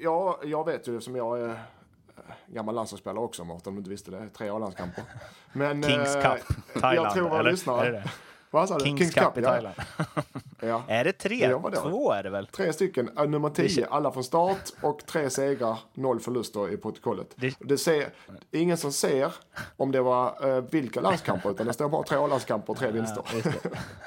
[0.00, 1.54] ja, jag vet ju som jag är eh,
[2.46, 4.28] gammal landslagsspelare också, Mårten, om du inte visste det.
[4.28, 5.04] Tre A-landskamper.
[5.82, 6.46] Kings eh, Cup,
[6.82, 7.06] Thailand.
[7.06, 8.04] Jag tror våra lyssnare...
[8.50, 8.60] Det det?
[8.60, 8.84] Vad sa du?
[8.84, 9.48] Kings, Cup, i ja.
[9.48, 9.74] Thailand.
[10.62, 10.82] Ja.
[10.88, 11.48] Är det tre?
[11.50, 11.80] Ja, vadå?
[11.80, 12.46] Två är det väl?
[12.46, 17.26] Tre stycken, äh, nummer 10, alla från start och tre segrar, noll förluster i protokollet.
[17.36, 18.08] Det- Det, ser,
[18.50, 19.32] ingen som ser
[19.76, 23.22] om det var eh, vilka landskamper, utan det står bara tre A-landskamper och tre vinster.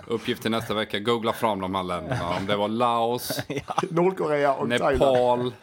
[0.08, 2.38] Uppgift till nästa vecka, googla fram de här länderna.
[2.40, 3.40] Om det var Laos,
[3.90, 5.44] Nordkorea och Thailand.
[5.44, 5.54] Nepal,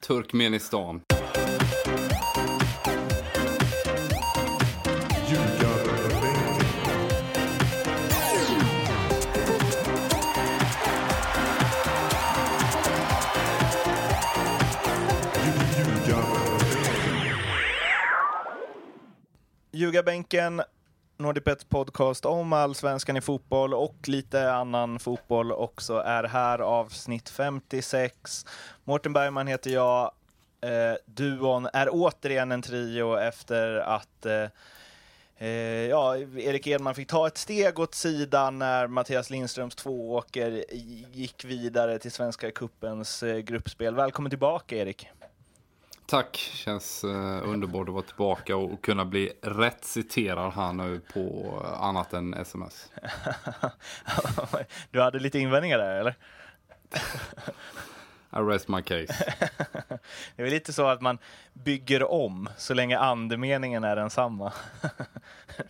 [0.00, 1.00] Turkmenistan.
[19.80, 20.62] Ljugarbänken,
[21.16, 28.46] Nordipets podcast om allsvenskan i fotboll och lite annan fotboll också är här avsnitt 56.
[28.84, 30.12] Mårten Bergman heter jag.
[30.60, 34.46] Eh, duon är återigen en trio efter att eh,
[35.38, 35.48] eh,
[35.88, 40.64] ja, Erik Edman fick ta ett steg åt sidan när Mattias Lindströms tvååker
[41.12, 43.94] gick vidare till Svenska Cupens eh, gruppspel.
[43.94, 45.08] Välkommen tillbaka Erik.
[46.10, 51.00] Tack, känns eh, underbart att vara tillbaka och, och kunna bli rätt citerad här nu
[51.12, 51.20] på
[51.64, 52.92] eh, annat än sms.
[54.90, 56.14] du hade lite invändningar där eller?
[58.32, 59.34] I rest my case.
[60.36, 61.18] Det är lite så att man
[61.52, 64.52] bygger om så länge andemeningen är densamma.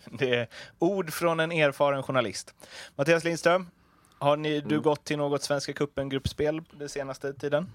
[0.05, 0.47] Det är
[0.79, 2.55] ord från en erfaren journalist.
[2.95, 3.67] Mattias Lindström,
[4.19, 7.69] har ni, du gått till något Svenska cupen-gruppspel den senaste tiden?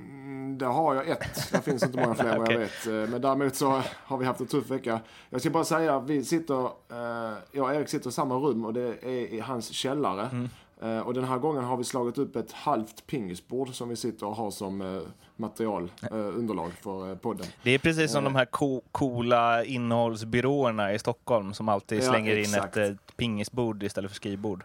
[0.00, 1.52] Mm, Där har jag ett.
[1.52, 2.86] Det finns inte många fler vad jag vet.
[2.86, 5.00] Eh, Men däremot så har vi haft en tuff vecka.
[5.30, 8.72] Jag ska bara säga, vi sitter, eh, jag och Erik sitter i samma rum och
[8.74, 10.28] det är i hans källare.
[10.32, 10.48] Mm.
[10.82, 14.26] Eh, Och den här gången har vi slagit upp ett halvt pingisbord som vi sitter
[14.26, 15.02] och har som
[15.36, 17.46] material, underlag för podden.
[17.62, 22.32] Det är precis som de här co- coola innehållsbyråerna i Stockholm som alltid Ja, slänger
[22.36, 22.76] in exakt.
[22.76, 24.64] ett pingisbord istället för skrivbord.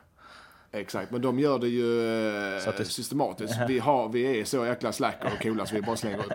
[0.75, 3.53] Exakt, men de gör det ju eh, Så att det- systematiskt.
[3.68, 6.34] Vi, har, vi är så jäkla slacker och coola så vi bara slänger upp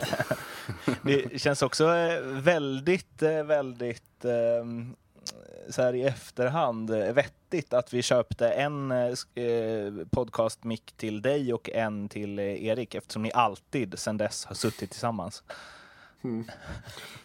[1.02, 1.40] det.
[1.40, 4.94] Känns också eh, väldigt, eh, väldigt ehm,
[5.68, 11.52] så här i efterhand eh, vettigt att vi köpte en eh, eh, podcast-mick till dig
[11.54, 15.42] och en till eh, Erik eftersom ni alltid sedan dess har suttit tillsammans.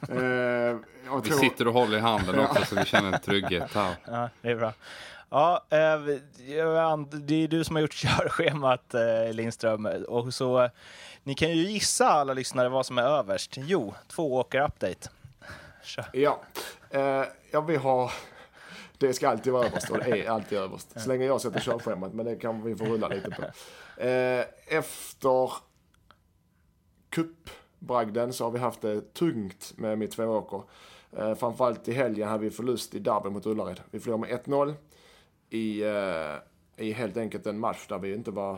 [0.09, 3.71] Eh, jag Vi tror, sitter och håller i handen också så vi känner en trygghet
[3.73, 3.95] här.
[4.05, 4.73] Ja, det är bra.
[5.35, 5.99] Ja, eh,
[7.11, 10.69] det är du som har gjort körschemat eh, Lindström och så
[11.23, 13.55] ni kan ju gissa alla lyssnare vad som är överst.
[13.57, 15.09] Jo, två åker update.
[15.83, 16.05] Kör.
[16.13, 16.41] Ja,
[16.89, 18.11] eh, ja vi har...
[18.97, 21.01] Det ska alltid vara överst och det är alltid överst.
[21.01, 23.43] Så länge jag sätter körschemat, men det kan vi få rulla lite på.
[24.67, 25.51] Efter
[27.09, 30.61] cupbragden så har vi haft det tungt med mitt tvååker.
[31.17, 33.81] Eh, framförallt i helgen hade vi förlust i derbyn mot Ullared.
[33.91, 34.73] Vi förlorade med 1-0
[35.55, 35.81] i,
[36.77, 38.57] eh, i helt enkelt en match där vi inte var...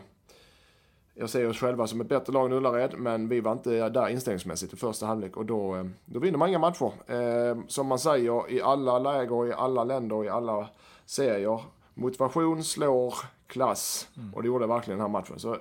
[1.13, 4.09] Jag ser oss själva som ett bättre lag än Ullared, men vi var inte där
[4.09, 6.91] inställningsmässigt i första halvlek och då, eh, då vinner man inga matcher.
[7.07, 10.69] Eh, som man säger i alla läger, i alla länder och i alla
[11.05, 11.61] serier.
[11.93, 13.13] Motivation slår
[13.47, 15.39] klass och det gjorde verkligen den här matchen.
[15.39, 15.57] Så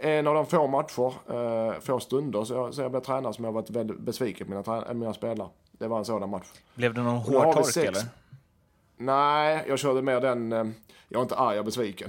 [0.00, 3.44] en av de få matcher, eh, få stunder, så jag, så jag blev tränare som
[3.44, 5.48] jag varit väldigt besviken på mina, mina spelare.
[5.72, 6.46] Det var en sådan match.
[6.74, 8.02] Blev det någon vi hårtork eller?
[9.00, 10.64] Nej, jag körde mer den, eh,
[11.08, 12.08] jag är inte arg, jag är besviken.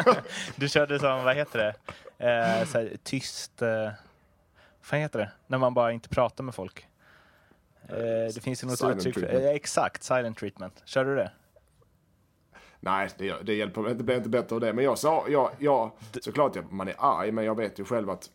[0.56, 1.74] Du körde som, vad heter det,
[2.28, 3.94] eh, så här, tyst, eh, vad
[4.82, 6.86] fan heter det, när man bara inte pratar med folk?
[7.88, 7.96] Eh,
[8.34, 9.44] det finns ju något Silent uttryck treatment.
[9.44, 10.82] eh, exakt, silent treatment.
[10.84, 11.30] Körde du det?
[12.80, 14.72] Nej, det, det hjälper det blir inte bättre av det.
[14.72, 15.90] Men jag sa, jag, jag,
[16.22, 18.30] såklart jag, man är arg, men jag vet ju själv att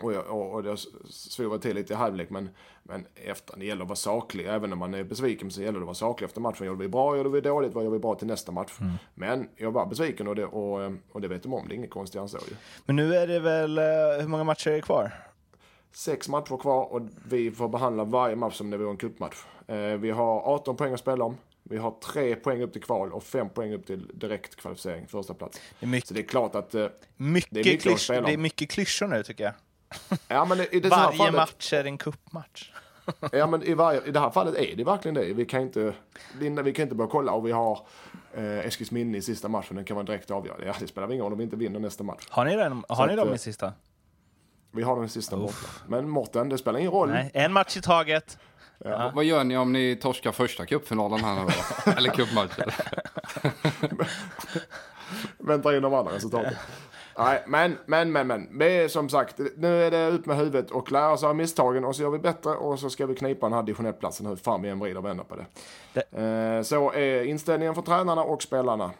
[0.00, 0.76] och, jag, och, och det
[1.10, 2.48] svor till lite i halvlek, men,
[2.82, 4.46] men efter, det gäller att vara saklig.
[4.46, 6.66] Även när man är besviken så gäller det att vara saklig efter matchen.
[6.66, 8.72] Gjorde vi bra, gjorde vi dåligt, vad gör vi bra till nästa match?
[9.14, 11.68] Men jag var besviken och det, och, och det vet de om.
[11.68, 12.56] Det är inget konstigt än så ju.
[12.86, 13.84] Men nu är det väl, eh,
[14.20, 15.12] hur många matcher är det kvar?
[15.92, 19.36] Sex matcher kvar och vi får behandla varje match som det vore en cupmatch.
[19.66, 21.36] Eh, vi har 18 poäng att spela om.
[21.62, 25.34] Vi har tre poäng upp till kval och fem poäng upp till direkt kvalificering, första
[25.34, 25.60] plats.
[25.80, 26.74] Det är mycket, Så det är klart att...
[26.74, 28.24] eh, mycket, det är mycket klysch, om.
[28.24, 29.52] det är mycket klyschor nu tycker jag.
[30.28, 32.70] Ja, men i det Varje fallet, match är en cupmatch.
[33.32, 35.32] Ja, men i, varje, i det här fallet är det verkligen det.
[35.32, 35.92] Vi kan inte,
[36.40, 37.86] Linda, vi kan inte börja kolla och vi har
[38.34, 39.76] eh, Eskilsminne i sista matchen.
[39.76, 40.66] Den kan vara direkt avgörande.
[40.66, 42.26] Ja, det spelar ingen roll om vi inte vinner nästa match.
[42.30, 43.72] Har ni, den, har Så ni att, dem eh, i sista?
[44.72, 45.54] Vi har den sista borta.
[45.86, 47.08] Men Mårten, det spelar ingen roll.
[47.10, 48.38] Nej, en match i taget.
[48.78, 51.46] V- Vad gör ni om ni torskar första cupfinalen här nu
[51.84, 51.90] då?
[51.96, 52.70] Eller cupmatchen?
[55.38, 56.54] Vänta in de andra resultaten.
[57.18, 58.58] Nej, men, men, men, men.
[58.58, 61.84] Det är som sagt, nu är det ut med huvudet och lära sig av misstagen
[61.84, 64.36] och så gör vi bättre och så ska vi knipa den här division 1-platsen hur
[64.36, 65.46] fan vi än vrider och vänder på det.
[65.92, 66.20] det.
[66.22, 68.90] Eh, så är inställningen för tränarna och spelarna.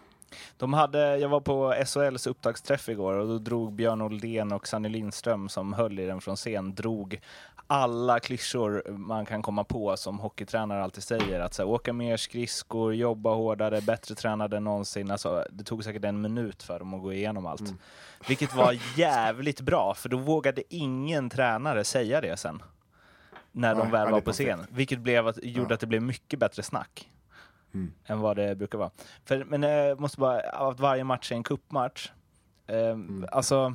[0.57, 4.89] De hade, jag var på SHLs upptaktsträff igår och då drog Björn Oldén och Sanny
[4.89, 7.21] Lindström som höll i den från scen, drog
[7.67, 11.41] alla klyschor man kan komma på som hockeytränare alltid säger.
[11.41, 15.11] Att så här, åka mer skridskor, jobba hårdare, bättre tränade än någonsin.
[15.11, 17.61] Alltså, det tog säkert en minut för dem att gå igenom allt.
[17.61, 17.79] Mm.
[18.29, 22.63] Vilket var jävligt bra, för då vågade ingen tränare säga det sen.
[23.53, 24.67] När de väl var på scen.
[24.71, 25.75] Vilket blev att, gjorde ja.
[25.75, 27.11] att det blev mycket bättre snack.
[27.77, 27.93] Mm.
[28.07, 28.91] Än vad det brukar vara.
[29.25, 32.11] För, men jag eh, måste bara, att varje match är en kuppmatch.
[32.67, 33.27] Eh, mm.
[33.33, 33.75] Alltså,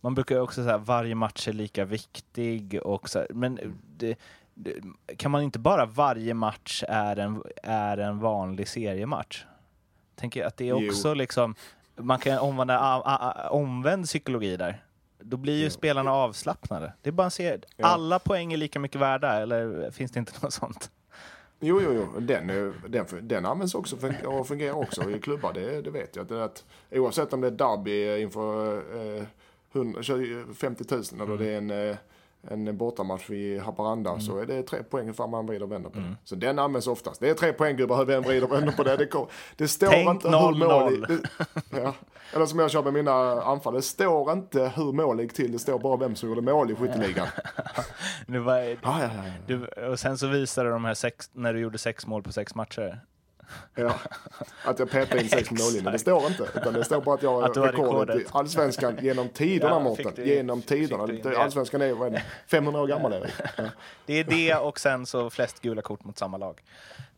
[0.00, 4.18] man brukar också säga att varje match är lika viktig och så här, men det,
[4.54, 4.74] det,
[5.16, 9.44] kan man inte bara varje match är en, är en vanlig seriematch?
[10.14, 11.14] Tänker att det är också jo.
[11.14, 11.54] liksom,
[11.96, 13.00] man kan omvända
[13.50, 14.82] omvänd psykologi där.
[15.18, 15.70] Då blir ju jo.
[15.70, 16.92] spelarna avslappnade.
[17.02, 17.60] Det är bara en serie.
[17.82, 20.90] Alla poäng är lika mycket värda, eller finns det inte något sånt?
[21.64, 22.20] Jo, jo, jo.
[22.20, 26.26] Den, den, den används också och fungerar också i klubbar, det, det vet jag.
[26.26, 28.76] Det att, oavsett om det är derby inför
[29.18, 29.24] eh,
[30.54, 31.38] 50 000 eller mm.
[31.38, 31.96] det är en, eh,
[32.50, 34.20] en bortamatch i Haparanda mm.
[34.20, 36.10] så är det tre poäng för man vrider och vänder på mm.
[36.10, 36.16] det.
[36.24, 37.20] Så den används oftast.
[37.20, 38.96] Det är tre poäng gubbar hur vi än vrider och vänder på det.
[38.96, 41.18] Det, kom, det står Tänk inte 0 hur mål det,
[41.82, 41.94] ja.
[42.34, 43.74] Eller som jag kör med mina anfall.
[43.74, 45.52] Det står inte hur mål gick till.
[45.52, 47.26] Det står bara vem som gjorde mål i skytteligan.
[48.26, 49.10] var, ja.
[49.46, 52.54] Du, och sen så visade de här sex, när du gjorde sex mål på sex
[52.54, 53.00] matcher.
[53.74, 53.94] Ja,
[54.64, 55.92] att jag petar in sex mållinjer.
[55.92, 56.48] Det står inte.
[56.54, 60.26] Utan det står bara att jag har rekordet, rekordet i allsvenskan genom tiderna, ja, Mårten.
[60.26, 61.38] Genom tiderna.
[61.38, 63.12] Allsvenskan är 500 år gammal.
[63.12, 63.64] Är ja.
[64.06, 66.62] Det är det och sen så flest gula kort mot samma lag.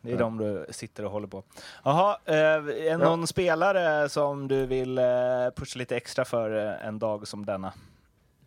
[0.01, 0.19] Det är ja.
[0.19, 1.43] de du sitter och håller på.
[1.85, 3.27] Jaha, eh, är någon ja.
[3.27, 5.05] spelare som du vill eh,
[5.57, 7.73] pusha lite extra för eh, en dag som denna?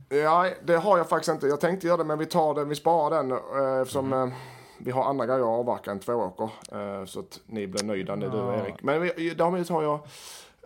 [0.09, 1.47] Ja, det har jag faktiskt inte.
[1.47, 3.31] Jag tänkte göra det, men vi tar den, vi sparar den
[3.81, 4.31] eftersom mm
[4.77, 6.49] vi har andra grejer att avverka än tvååker.
[6.71, 8.83] Eh, så att ni blir nöjda, ni, du och Erik.
[8.83, 9.99] Men vi, däremot har jag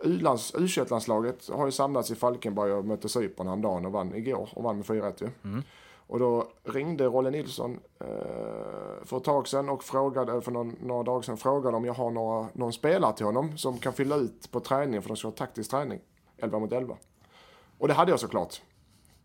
[0.02, 4.76] U21-landslaget har ju samlats i Falkenberg och mötte Cypern häromdagen och vann igår och vann
[4.76, 5.30] med 4-1 ju.
[5.44, 5.62] Mm.
[6.06, 8.06] Och då ringde Rolle Nilsson eh,
[9.04, 12.10] för ett tag sedan och frågade, för någon, några dagar sedan, frågade om jag har
[12.10, 15.32] några, någon spelare till honom som kan fylla ut på träningen för de ska ha
[15.32, 16.00] taktisk träning.
[16.38, 16.96] 11 mot 11.
[17.78, 18.62] Och det hade jag såklart.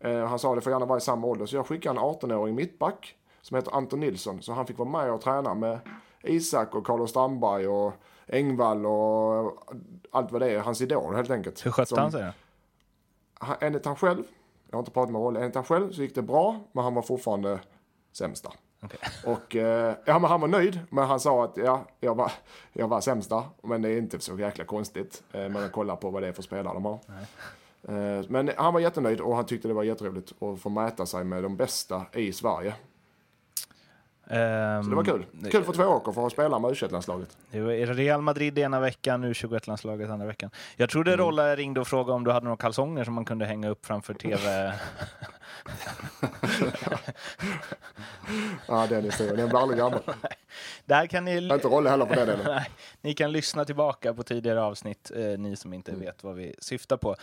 [0.00, 1.46] Eh, han sa det får gärna vara i samma ålder.
[1.46, 3.16] Så jag skickade en 18-åring mittback
[3.48, 4.42] som heter Anton Nilsson.
[4.42, 5.78] Så han fick vara med och träna med
[6.22, 7.92] Isak och Carlos Strandberg och
[8.26, 9.64] Engvall och
[10.10, 10.58] allt vad det är.
[10.58, 11.66] Hans idol helt enkelt.
[11.66, 12.32] Hur skötte han sig?
[13.60, 14.22] Enligt han själv,
[14.70, 16.94] jag har inte pratat med Rolle, enligt han själv så gick det bra, men han
[16.94, 17.60] var fortfarande
[18.12, 18.52] sämsta.
[18.82, 19.32] Okay.
[19.32, 22.32] Och eh, ja, men han var nöjd, men han sa att ja, jag var,
[22.72, 23.44] jag var sämsta.
[23.62, 25.22] Men det är inte så jäkla konstigt.
[25.32, 26.98] Eh, man kollar på vad det är för spelare de har.
[27.82, 31.24] Eh, men han var jättenöjd och han tyckte det var jätteroligt att få mäta sig
[31.24, 32.74] med de bästa i Sverige.
[34.30, 35.26] Um, så det var kul.
[35.50, 37.36] Kul för två åker för att spela med U21-landslaget.
[37.96, 40.50] Real Madrid ena veckan, U21-landslaget andra veckan.
[40.76, 41.26] Jag trodde mm.
[41.26, 44.14] Rolla ringde och frågade om du hade några kalsonger som man kunde hänga upp framför
[44.14, 44.72] TV.
[48.66, 49.36] ja, den historien.
[49.36, 50.00] Den blir aldrig gammal.
[50.84, 51.36] Där kan ni...
[51.36, 52.60] Inte Rolle heller på den delen.
[53.00, 56.04] Ni kan lyssna tillbaka på tidigare avsnitt, eh, ni som inte mm.
[56.04, 57.16] vet vad vi syftar på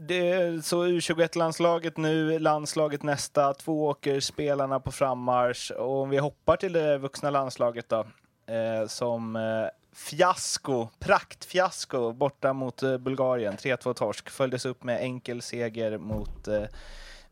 [0.00, 5.70] det, så U21-landslaget nu, landslaget nästa, två åker spelarna på frammarsch.
[5.70, 8.06] Och om vi hoppar till det vuxna landslaget då,
[8.46, 15.42] eh, som eh, fiasko, praktfiasko borta mot eh, Bulgarien, 3-2 torsk, följdes upp med enkel
[15.42, 16.64] seger mot eh,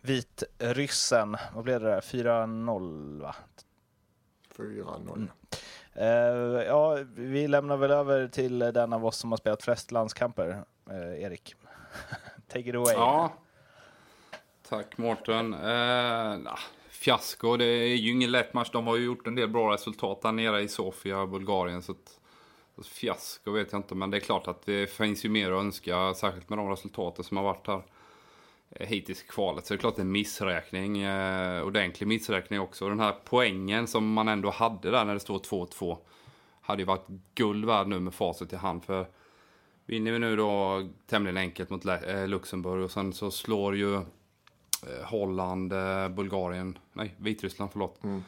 [0.00, 1.36] vitryssen.
[1.54, 2.00] Vad blev det där?
[2.00, 3.34] 4-0 va?
[4.56, 5.12] 4-0.
[5.16, 5.28] Mm.
[5.98, 10.64] Uh, ja, vi lämnar väl över till den av oss som har spelat flest landskamper,
[10.90, 11.54] uh, Erik.
[12.56, 12.94] Take it away.
[12.94, 13.32] Ja.
[14.68, 15.54] Tack Mårten.
[15.54, 16.58] Eh, nah,
[16.88, 18.70] fiasko, det är ju ingen lätt match.
[18.72, 21.82] De har ju gjort en del bra resultat där nere i Sofia, Bulgarien.
[21.82, 22.20] Så att,
[22.86, 26.14] fiasko vet jag inte, men det är klart att det finns ju mer att önska,
[26.14, 27.82] särskilt med de resultaten som har varit här
[28.70, 29.66] eh, hittills i kvalet.
[29.66, 32.88] Så det är klart det är en missräkning, eh, ordentlig missräkning också.
[32.88, 35.98] Den här poängen som man ändå hade där när det står 2-2
[36.60, 38.84] hade ju varit guld värd nu med facit i hand.
[38.84, 39.06] För
[39.86, 44.02] vinner vi nu då tämligen enkelt mot eh, Luxemburg och sen så slår ju eh,
[45.04, 48.04] Holland, eh, Bulgarien, nej Vitryssland förlåt.
[48.04, 48.22] Mm.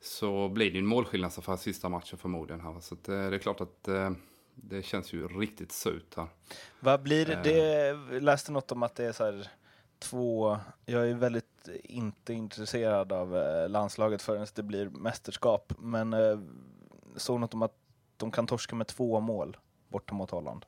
[0.00, 2.80] Så blir det en målskillnadsaffär sista matchen förmodligen här.
[2.80, 3.88] Så det är klart att
[4.54, 6.26] det känns ju riktigt surt här.
[6.80, 7.42] Vad blir det?
[7.42, 9.48] det läste något om att det är så här
[9.98, 13.36] två, jag är väldigt inte intresserad av
[13.68, 16.14] landslaget förrän det blir mästerskap, men
[17.16, 17.74] såg något om att
[18.16, 19.56] de kan torska med två mål
[19.88, 20.66] borta mot Holland.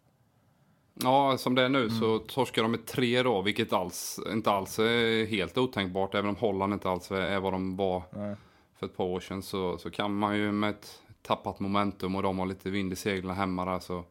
[0.95, 4.79] Ja, som det är nu så torskar de med tre då, vilket alls, inte alls
[4.79, 6.15] är helt otänkbart.
[6.15, 8.37] Även om Holland inte alls är vad de var Nej.
[8.79, 12.23] för ett par år sedan så, så kan man ju med ett tappat momentum och
[12.23, 14.05] de har lite vind i seglen hemma där så,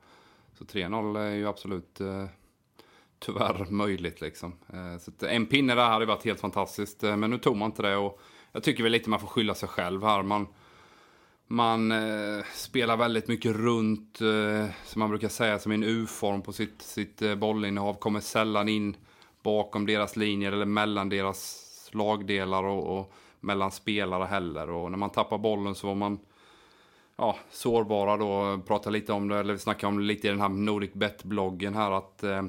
[0.58, 2.26] så 3-0 är ju absolut eh,
[3.20, 4.54] tyvärr möjligt liksom.
[4.74, 7.66] Eh, så att en pinne där hade varit helt fantastiskt, eh, men nu tog man
[7.66, 8.20] inte det och
[8.52, 10.24] jag tycker väl lite man får skylla sig själv här.
[10.24, 10.48] Man,
[11.52, 16.54] man eh, spelar väldigt mycket runt, eh, som man brukar säga, som en U-form på
[16.54, 17.94] sitt, sitt eh, bollinnehav.
[17.94, 18.96] Kommer sällan in
[19.44, 24.70] bakom deras linjer eller mellan deras lagdelar och, och mellan spelare heller.
[24.70, 26.20] Och när man tappar bollen så var man
[27.16, 28.62] ja, sårbara då.
[28.68, 31.74] Pratar lite om det, eller vi snackar om det lite i den här Nordic Bet-bloggen
[31.76, 32.44] här att eh,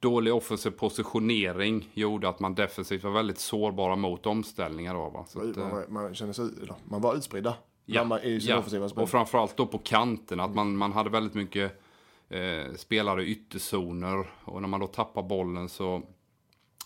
[0.00, 5.24] dålig offensiv positionering gjorde att man defensivt var väldigt sårbara mot omställningar då va.
[5.28, 6.48] Så att, eh, Man, var- man kände sig,
[6.84, 7.54] man var utspridda.
[7.90, 8.58] Ja, I sin ja.
[8.58, 9.02] offensiva spel.
[9.02, 10.40] och framförallt då på kanten.
[10.40, 11.80] Att man, man hade väldigt mycket
[12.28, 14.26] eh, spelare i ytterzoner.
[14.44, 16.02] Och när man då tappar bollen så,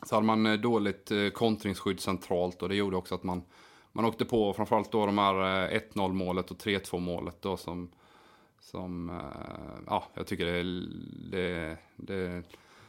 [0.02, 2.62] så hade man eh, dåligt eh, kontringsskydd centralt.
[2.62, 3.42] Och det gjorde också att man,
[3.92, 7.90] man åkte på framförallt då de här eh, 1-0 målet och 3-2 målet då som,
[8.60, 10.64] som eh, ja, jag tycker det är,
[11.30, 12.42] det, det är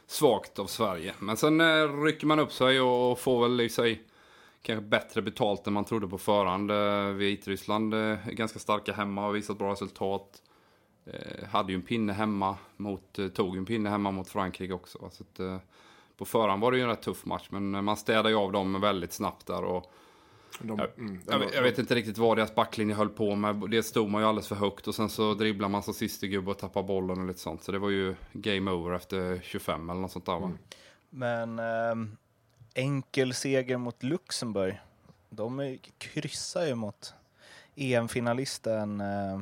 [0.06, 1.14] svagt av Sverige.
[1.18, 4.02] Men sen eh, rycker man upp sig och får väl i sig
[4.64, 6.70] kanske bättre betalt än man trodde på förhand.
[6.70, 10.42] Eh, Vitryssland eh, är ganska starka hemma och har visat bra resultat.
[11.06, 14.98] Eh, hade ju en pinne hemma mot, eh, tog en pinne hemma mot Frankrike också.
[15.10, 15.56] Så att, eh,
[16.16, 18.52] på förhand var det ju en rätt tuff match, men eh, man städade ju av
[18.52, 19.64] dem väldigt snabbt där.
[19.64, 19.92] Och
[20.60, 23.70] De, jag, mm, jag, vet- jag vet inte riktigt vad deras backlinje höll på med.
[23.70, 26.50] Dels stod man ju alldeles för högt och sen så dribblar man som sista gubbe
[26.50, 27.62] och tappar bollen och lite sånt.
[27.62, 30.50] Så det var ju game over efter 25 eller något sånt där va.
[31.10, 32.16] Men ehm,
[32.74, 34.80] enkel seger mot Luxemburg.
[35.30, 37.14] De kryssar ju mot
[37.76, 39.40] EM-finalisten eh,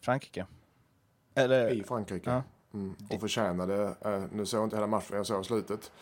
[0.00, 0.46] Frankrike.
[1.34, 2.30] Eller, I Frankrike.
[2.30, 2.42] Ja.
[2.74, 5.92] Mm, och förtjänade, eh, nu såg jag inte hela matchen, jag såg slutet.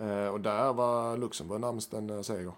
[0.00, 2.52] Eh, och där var Luxemburg närmast en eh, seger.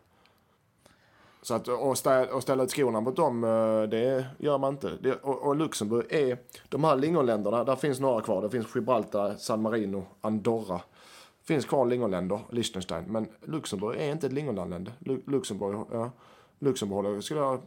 [1.42, 4.90] Så att och ställa, och ställa ut skorna mot dem, eh, det gör man inte.
[5.00, 8.42] Det, och, och Luxemburg är, de här lingonländerna, där finns några kvar.
[8.42, 10.80] Det finns Gibraltar, San Marino, Andorra
[11.48, 13.04] finns kvar lingonländer, Liechtenstein.
[13.04, 14.92] Men Luxemburg är inte ett lingonland.
[14.98, 16.10] Lu, Luxemburg, ja,
[16.58, 17.60] Luxemburg skulle jag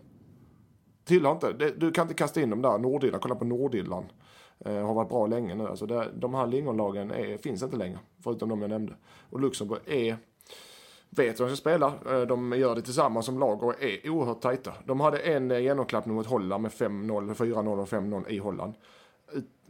[1.03, 2.77] tillhör inte, det, du kan inte kasta in dem där.
[2.77, 4.05] Nordirland, kolla på Nordirland.
[4.65, 5.67] Eh, har varit bra länge nu.
[5.67, 7.99] Alltså det, de här lingonlagen är, finns inte längre.
[8.23, 8.93] Förutom de jag nämnde.
[9.29, 10.17] Och Luxemburg är,
[11.09, 11.93] vet vad de ska spela.
[12.09, 14.73] Eh, de gör det tillsammans som lag och är oerhört tajta.
[14.85, 18.73] De hade en eh, genomklappning mot Holland med 5-0, 4-0 och 5-0 i Holland.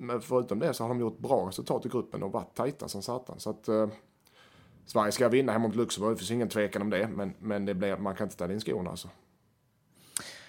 [0.01, 3.01] Men förutom det så har de gjort bra resultat i gruppen och varit tajta som
[3.01, 3.39] satan.
[3.39, 3.87] Så att eh,
[4.85, 7.07] Sverige ska vinna hemma mot Luxemburg, det finns ingen tvekan om det.
[7.07, 9.09] Men, men det blir, man kan inte ställa in skorna alltså.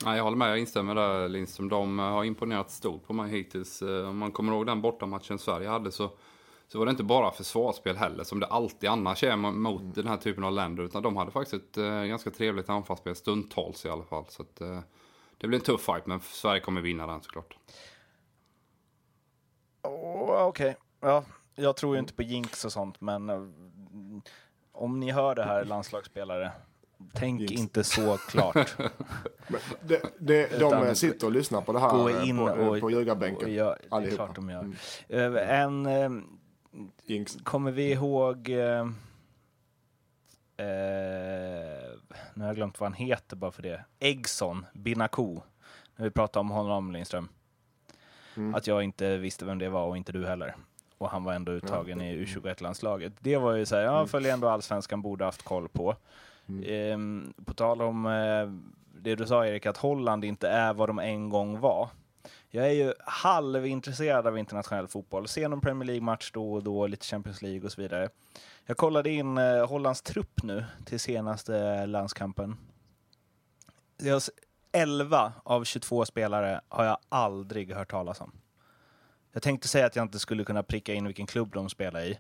[0.05, 1.69] Nej, jag håller med, jag instämmer där Lindström.
[1.69, 3.83] De eh, har imponerat stort på mig hittills.
[3.83, 6.11] Eh, Om man kommer ihåg den bortamatchen Sverige hade så,
[6.69, 10.17] så var det inte bara försvarsspel heller, som det alltid annars är mot den här
[10.17, 10.83] typen av länder.
[10.83, 14.25] Utan de hade faktiskt ett eh, ganska trevligt anfallsspel, stundtals i alla fall.
[14.29, 14.79] Så att, eh,
[15.39, 17.57] det blir en tuff fight, men Sverige kommer vinna den såklart.
[19.83, 21.25] Åh, Okej, ja,
[21.55, 23.43] jag tror ju inte på jinx och sånt, men eh,
[24.73, 26.53] om ni hör det här landslagsspelare,
[27.13, 27.53] tänk Jinx.
[27.53, 28.77] inte så klart.
[29.81, 32.81] Det, de Utan- eh, sitter och lyssnar på det här Gå in på, eh, och,
[32.81, 33.45] på ljugarbänken.
[33.45, 34.17] och gör, det är allihopa.
[34.17, 34.61] klart de gör.
[34.61, 35.37] Mm.
[35.37, 36.11] Eh, En, eh,
[37.07, 37.39] Jinx.
[37.43, 38.87] kommer vi ihåg, eh,
[42.35, 45.37] nu har jag glömt vad han heter bara för det, Eggson Binaku.
[45.97, 47.29] När vi pratade om honom Lindström.
[48.37, 48.55] Mm.
[48.55, 50.55] Att jag inte visste vem det var och inte du heller.
[50.99, 52.07] Och han var ändå uttagen Ja.
[52.07, 53.13] i U21-landslaget.
[53.21, 55.97] Det var ju så här, ja, följer ändå allsvenskan, borde haft koll på.
[56.49, 56.65] Mm.
[56.69, 58.73] Ehm, på tal om eh,
[59.03, 61.89] det du sa Erik, att Holland inte är vad de en gång var.
[62.51, 65.29] Jag är ju halvintresserad av internationell fotboll.
[65.29, 68.09] Ser någon Premier League-match då och då, lite Champions League och så vidare.
[68.67, 72.57] Jag kollade in eh, Hollands trupp nu till senaste landskampen.
[74.03, 74.23] Jag,
[74.73, 78.33] 11 av 22 spelare har jag aldrig hört talas om.
[79.33, 82.19] Jag tänkte säga att jag inte skulle kunna pricka in vilken klubb de spelar i.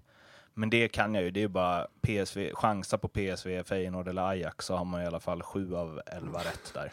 [0.54, 1.30] Men det kan jag ju.
[1.30, 5.21] Det är bara PSV, chansa på PSV, Feyenoord eller Ajax så har man i alla
[5.21, 6.92] fall 7 av 11 rätt där.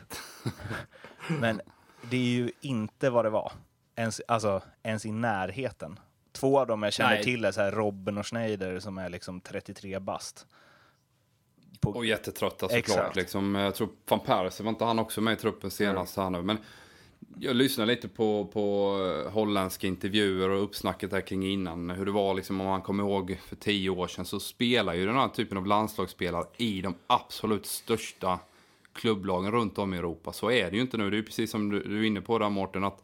[1.40, 1.62] Men
[2.10, 3.52] det är ju inte vad det var.
[3.96, 6.00] Ens, alltså, ens i närheten.
[6.32, 7.24] Två av dem jag känner Nej.
[7.24, 10.48] till är så här Robben och Schneider som är liksom 33 bast.
[11.80, 12.80] På, Och jättetrötta såklart.
[12.80, 13.16] Exakt.
[13.16, 16.42] Liksom, jag tror van Persie, var inte han också med i truppen senast här nu?
[16.42, 16.58] Men
[17.40, 21.90] jag lyssnade lite på, på eh, holländska intervjuer och uppsnacket där kring innan.
[21.90, 25.06] Hur det var liksom, om man kommer ihåg för tio år sedan så spelar ju
[25.06, 28.40] den här typen av landslagsspelare i de absolut största
[28.94, 30.34] klubblagen runt om i Europa.
[30.34, 31.10] Så är det ju inte nu.
[31.10, 33.04] Det är ju precis som du, du är inne på där Mårten, att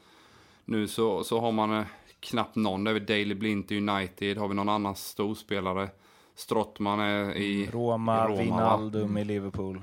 [0.66, 1.86] nu så, så har man eh,
[2.20, 2.84] knappt någon.
[2.84, 4.38] Det är väl Daley Blint i United.
[4.38, 5.90] Har vi någon annan storspelare?
[6.36, 8.38] Strottman är i Roma, i Roma, va?
[8.44, 9.82] Wijnaldum i Liverpool.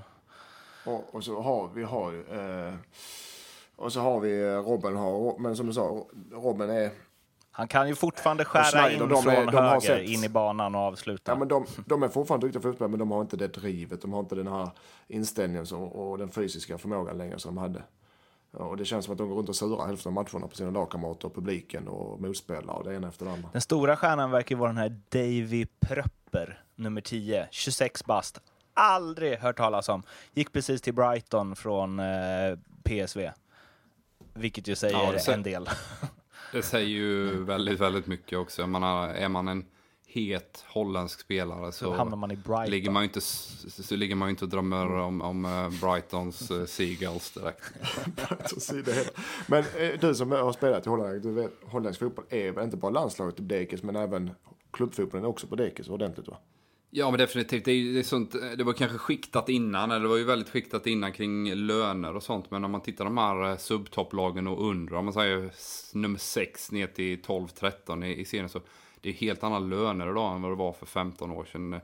[0.87, 2.21] Och, och så har vi har ju,
[2.69, 2.75] eh,
[3.77, 6.91] och så har vi eh, Robben har, men som du sa, Robben är,
[7.51, 10.29] Han kan ju fortfarande skära in de är- från de har höger sett- in i
[10.29, 11.33] banan och avsluta.
[11.33, 14.13] ja men de, de är fortfarande duktiga fotbollsspelare men de har inte det drivet, de
[14.13, 14.71] har inte den här
[15.09, 17.83] inställningen så, och den fysiska förmågan längre som de hade.
[18.53, 20.71] Och det känns som att de går runt och surar hälften av matcherna på sina
[20.71, 23.49] lagkamrater och publiken och motspelare och det ena efter det andra.
[23.53, 25.67] Den stora stjärnan verkar ju vara den här Davy
[26.33, 28.41] Pröpper, nummer 10, 26 bast.
[28.75, 30.03] Aldrig hört talas om.
[30.35, 33.31] Gick precis till Brighton från eh, PSV.
[34.35, 35.69] Vilket ju säger Ja, det ser- en del.
[36.53, 38.67] Det säger ju väldigt, väldigt mycket också.
[38.67, 39.65] Man har, är man en
[40.07, 42.71] het holländsk spelare Så så, hamnar man i Brighton.
[42.71, 46.51] ligger man ju inte, så ligger man ju inte och drömmer om, om eh, Brightons
[46.51, 47.63] uh, Seagulls direkt.
[49.47, 52.77] Men eh, du som har spelat i Holland, du vet, holländsk fotboll är väl inte
[52.77, 54.31] bara landslaget på dekis men även
[54.73, 56.37] klubbfotbollen är också på dekis ordentligt va?
[56.95, 57.65] Ja, men definitivt.
[57.65, 60.25] Det, är, det, är sånt, eh, det var kanske skiktat innan, eller det var ju
[60.25, 62.51] väldigt skiktat innan kring löner och sånt.
[62.51, 65.51] Men om man tittar de här eh, subtopplagen och under, om man säger
[65.97, 68.61] nummer 6 ner till 12-13 i, i serien, så
[69.01, 71.73] det är helt andra löner idag än vad det var för 15 år sedan.
[71.73, 71.81] Eh,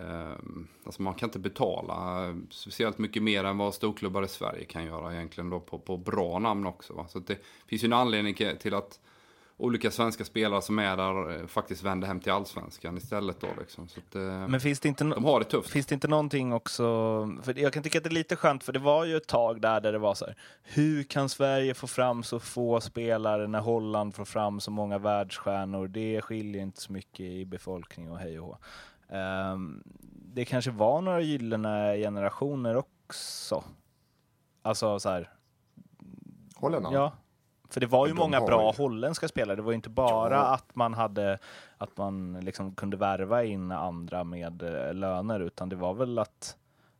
[0.00, 4.84] ehm, alltså man kan inte betala speciellt mycket mer än vad storklubbar i Sverige kan
[4.84, 6.92] göra egentligen då på, på bra namn också.
[6.92, 7.06] Va?
[7.08, 9.00] Så det finns ju en anledning till att
[9.58, 13.88] olika svenska spelare som är där eh, faktiskt vänder hem till allsvenskan istället då liksom.
[13.88, 15.70] Så att, eh, Men finns det inte, no- de har det tufft.
[15.70, 16.82] finns det inte någonting också,
[17.42, 19.60] för jag kan tycka att det är lite skönt, för det var ju ett tag
[19.60, 23.60] där, där det var så här, hur kan Sverige få fram så få spelare när
[23.60, 25.88] Holland får fram så många världsstjärnor?
[25.88, 28.58] Det skiljer inte så mycket i befolkning och hej och hå.
[29.16, 29.82] Ehm,
[30.34, 33.64] det kanske var några gyllene generationer också.
[34.62, 35.30] Alltså så här,
[36.56, 36.96] Holländarna?
[36.96, 37.12] ja.
[37.70, 39.56] För det var ju de många bra ju- holländska spelare.
[39.56, 40.54] Det var ju inte bara Ja.
[40.54, 41.38] att man hade
[41.78, 46.56] att man liksom kunde värva in andra med eh, löner, utan det var väl att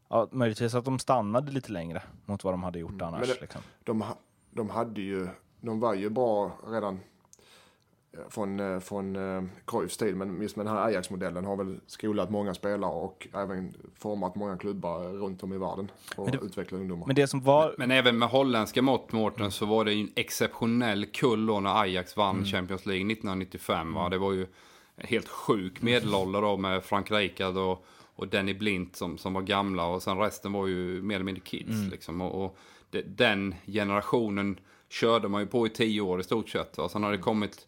[0.09, 3.23] ja, möjligtvis att de stannade lite längre mot vad de hade gjort annars.
[3.25, 3.29] Mm.
[3.35, 3.61] det- liksom.
[3.85, 4.05] De,
[4.51, 5.29] de hade ju,
[5.61, 7.01] de var ju bra redan
[8.29, 10.17] från, eh, från eh, Cruyffs tid.
[10.17, 14.57] Men just med den här Ajax-modellen har väl skolat många spelare och även format många
[14.57, 17.07] klubbar runt om i världen och Men det- utvecklat ungdomar.
[17.07, 17.75] Men det som var...
[17.79, 21.81] Men även med holländska mått, Mårten, så var det ju en exceptionell kull då när
[21.83, 23.95] Ajax vann Champions League 1995.
[23.95, 24.09] Va?
[24.09, 24.47] Det var ju
[24.97, 29.43] en helt sjuk medelålder då med Frank Rijkaard och, och Danny Blint som, som var
[29.43, 31.91] gamla och sen resten var ju mer eller mindre kids.
[31.91, 32.21] Liksom.
[32.21, 32.59] Och, och
[32.91, 36.79] det, den generationen körde man ju på i tio år i stort sett.
[36.79, 36.89] Va?
[36.89, 37.67] Sen har det kommit,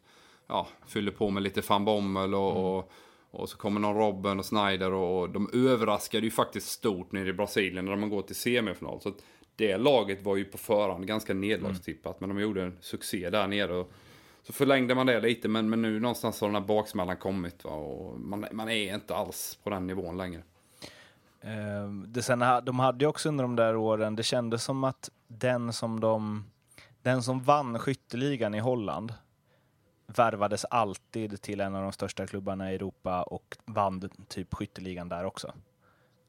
[0.49, 2.93] ja, fyller på med lite van Bommel och, och
[3.31, 7.29] och så kommer någon Robben och Snyder och, och de överraskade ju faktiskt stort nere
[7.29, 9.01] i Brasilien när man går till semifinal.
[9.01, 9.13] Så
[9.57, 13.77] det laget var ju på förhand ganska nedlagstippat, men de gjorde en succé där nere.
[13.77, 13.93] Och
[14.43, 17.65] så förlängde man det lite, men, men nu någonstans har den här baksmällan kommit.
[17.65, 17.71] Va?
[17.71, 20.43] Och man, man är inte alls på den nivån längre.
[21.41, 25.11] Eh, det sen, de hade ju också under de där åren, det kändes som att
[25.27, 26.45] den som de...
[27.03, 29.13] Den som vann skytteligan i Holland
[30.17, 35.25] värvades alltid till en av de största klubbarna i Europa och vann typ skytteligan där
[35.25, 35.55] också.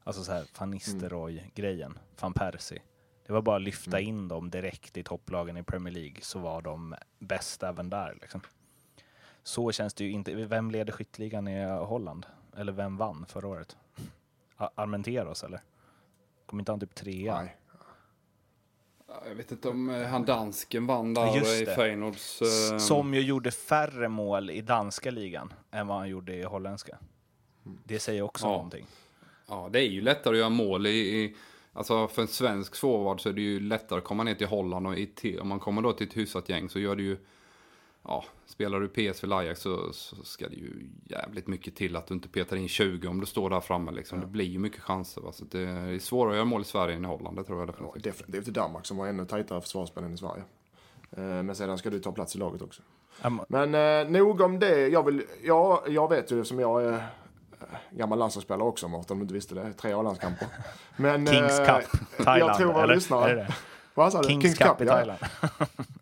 [0.04, 2.82] Alltså så här van Nistelrooy-grejen, van Persie.
[3.26, 6.62] Det var bara att lyfta in dem direkt i topplagen i Premier League så var
[6.62, 8.18] de bäst även där.
[8.20, 8.40] Liksom.
[9.42, 10.34] Så känns det ju inte.
[10.34, 12.26] Vem leder skytteligan i Holland?
[12.56, 13.76] Eller vem vann förra året?
[14.56, 15.60] Armenteros eller?
[16.46, 17.40] Kom inte han typ trea?
[17.40, 17.56] Nej.
[19.10, 21.66] Ja, Jag vet inte om eh, han dansken vann där i.
[21.66, 22.42] Feyenoords...
[22.42, 26.98] Eh, Som ju gjorde färre mål i danska ligan än vad han gjorde i holländska.
[27.84, 28.50] Det säger också Ja.
[28.50, 28.86] någonting.
[29.48, 30.90] Ja, det är ju lättare att göra mål i...
[30.90, 31.36] i
[31.72, 34.86] alltså för en svensk forward så är det ju lättare att komma ner till Holland
[34.86, 37.18] och i, om man kommer då till ett hyfsat gäng så gör det ju...
[38.04, 42.06] Ja, spelar du PS för Ajax så, så ska det ju jävligt mycket till att
[42.06, 44.20] du inte petar in 20 om du står där framme liksom.
[44.20, 45.32] Det blir ju mycket chanser va?
[45.32, 47.68] Så det är svårare att göra mål i Sverige än i Holland, det tror jag
[47.68, 48.04] Ja, definitivt.
[48.18, 50.42] definitivt i Danmark som har ännu tajtare försvarsspel än i Sverige.
[51.10, 52.82] Eh, Men sedan ska du ta plats i laget också.
[53.22, 54.88] Am- Men eh, nog om det.
[54.88, 59.18] Jag, vill, ja, jag vet ju som jag är eh, gammal landslagsspelare också Mårten, om
[59.18, 59.72] du inte visste det.
[59.72, 60.48] Tre A-landskamper.
[60.96, 62.50] Men, Kings eh, Cup, Thailand.
[62.50, 62.94] Jag tror våra eller?
[62.94, 63.48] lyssnare...
[63.94, 64.02] Det det?
[64.04, 64.28] Vad sa du?
[64.28, 64.86] Kings, Cup, i.
[64.86, 65.18] Thailand.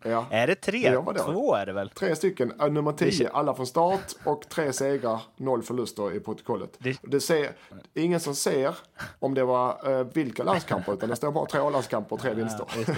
[0.03, 0.25] Ja.
[0.31, 0.91] Är det tre?
[0.93, 1.23] Ja, vadå?
[1.23, 1.89] Två är det väl?
[1.89, 6.15] Tre stycken, eh, nummer Det 10, kän- alla från start och tre segrar, noll förluster
[6.15, 6.69] i protokollet.
[6.77, 7.51] Det- Det, ser,
[7.93, 8.75] ingen som ser
[9.19, 12.65] om det var eh, vilka landskamper utan det står bara tre landskamper och tre vinster.
[12.85, 12.95] Det.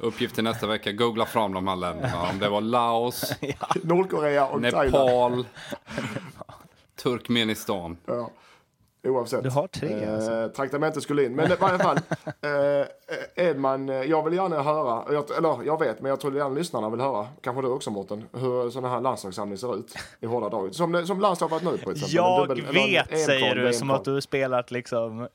[0.06, 2.22] Uppgift till nästa vecka, googla fram de här länderna.
[2.30, 3.32] Om det var Laos,
[3.82, 5.36] Nordkorea och Thailand.
[5.36, 5.46] Nepal,
[6.96, 7.96] Turkmenistan.
[8.06, 8.30] Ja.
[9.04, 9.42] Oavsett.
[9.42, 10.32] Du har tre, alltså.
[10.32, 11.34] Eh, traktamentet skulle in.
[11.36, 11.96] Men i varje fall,
[13.36, 16.48] eh, Edman, eh, jag vill gärna höra, jag, eller jag vet, men jag tror gärna
[16.54, 20.48] lyssnarna vill höra, kanske du också Mårten, hur sådana här landslagssamling ser ut i hårda
[20.48, 20.74] drag.
[20.74, 22.14] Som, som landslag varit nu på exempel.
[22.14, 25.18] Jag dubbel- vet, säger du, som att du har spelat liksom...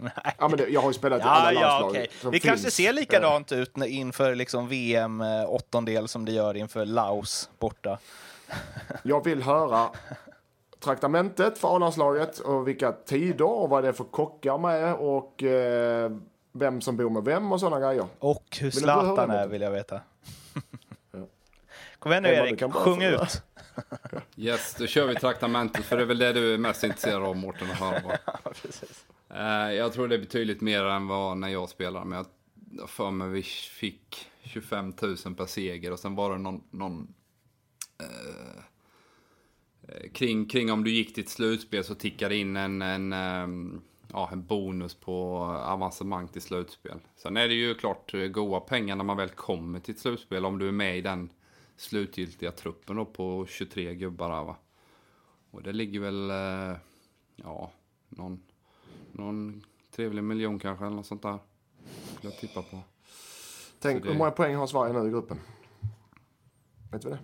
[0.00, 0.12] Nej.
[0.38, 2.06] Ja, men det, jag har ju spelat i Ja, alla ja, landslag.
[2.20, 2.74] som Det kanske finns.
[2.74, 7.98] ser likadant ut när- inför liksom VM eh, åttondel som det gör inför Laos borta.
[9.02, 9.88] Jag vill höra
[10.84, 16.12] traktamentet för A-landslaget och vilka tider och vad det är för kockar med och eh,
[16.52, 18.06] vem som bor med vem och sådana grejer.
[18.18, 20.00] Och hur Zlatan är vill jag veta.
[21.12, 21.20] Ja.
[21.98, 23.42] Kom igen nu Emma, Erik, sjung ut.
[24.36, 27.36] Yes, då kör vi traktamentet för det är väl det du är mest intresserad av
[27.36, 28.12] Mårten att höra på.
[29.34, 32.04] Eh, Jag tror det är betydligt mer än vad när jag spelar.
[32.04, 32.24] Men
[32.70, 37.14] jag för mig vi fick 25 000 per seger och sen var det någon, någon
[38.00, 38.62] eh,
[40.12, 43.80] kring, kring om du gick till ett slutspel så tickade in en, en, ehm,
[44.12, 46.98] ja, en bonus på avancemang till slutspel.
[47.16, 50.44] Sen är det ju klart eh, goda pengar när man väl kommer till ett slutspel
[50.44, 51.30] om du är med i den
[51.76, 54.56] slutgiltiga truppen då på 23 gubbar här, va.
[55.50, 56.76] Och det ligger väl, eh,
[57.36, 57.70] ja,
[58.08, 58.40] någon,
[59.12, 59.62] någon
[59.96, 61.38] trevlig miljon kanske eller något sånt där.
[62.16, 62.80] Skulle jag tippa på.
[63.80, 65.38] Tänk det- hur många poäng har Sverige nu i gruppen?
[66.92, 67.18] Vet du det?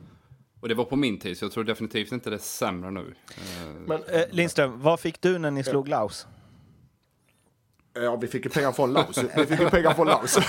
[0.61, 3.15] Och det var på min tid så jag tror definitivt inte det är sämre nu.
[3.29, 6.27] Eh, Men, Eh, Lindström, vad fick du när ni slog Laos?
[7.93, 9.19] ja, vi fick ju pengar från Laos.
[9.37, 10.39] Vi fick ju pengar från Laos.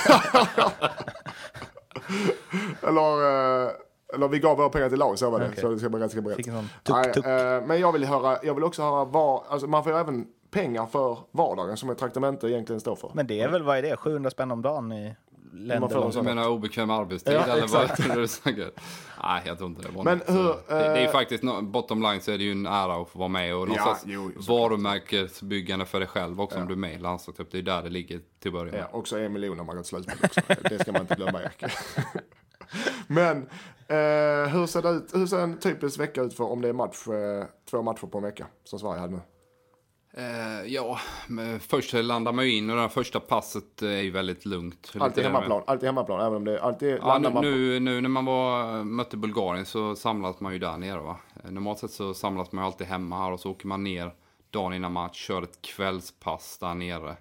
[2.81, 3.71] eller, eh,
[4.13, 5.45] eller vi gav våra pengar till Laos, så var det.
[5.47, 5.61] Okej.
[5.61, 6.45] Så det ska vara ganska brett.
[6.45, 6.53] Sån
[6.89, 7.25] Nej, tuk-tuk.
[7.25, 10.27] eh, men jag vill, höra, jag vill också höra vad, alltså man får ju även
[10.51, 13.11] pengar för vardagen som ett traktamente egentligen står för.
[13.13, 15.15] Men det är väl, vad är det, 700 spänn om dagen i
[15.51, 16.11] länder?
[16.13, 18.03] Du menar obekväm arbetstid Ja, eller vad exakt.
[18.03, 18.79] tror du säkert?
[19.23, 20.29] Nej, jag tror inte det var Men något.
[20.29, 23.09] hur, det, det är eh, faktiskt, bottom line så är det ju en ära att
[23.09, 26.77] få vara med och någon Ja, jo, varumärkesbyggande för dig själv också om du är
[26.77, 27.51] med i landslaget.
[27.51, 28.81] Det är där det ligger till att börja med.
[28.81, 30.41] Ja, också en miljon om man går till slutspel också.
[30.69, 31.63] Det ska man inte glömma Erik.
[33.07, 33.37] Men
[33.87, 35.09] eh, hur ser det ut?
[35.13, 38.17] Hur ser en typisk vecka ut för om det är match, eh, två matcher på
[38.17, 39.19] en vecka som Sverige hade nu?
[40.13, 40.99] Eh, ja,
[41.59, 44.93] först landar man ju in och det första passet är ju väldigt lugnt.
[44.99, 48.25] Alltid hemmaplan, alltid hemmaplan, även om det alltid Ja, nu, man nu, nu när man
[48.25, 51.19] var, mötte Bulgarien så samlas man ju där nere va.
[51.43, 54.13] Normalt sett så samlas man ju alltid hemma här och så åker man ner
[54.49, 57.17] dagen innan match, kör ett kvällspass där nere.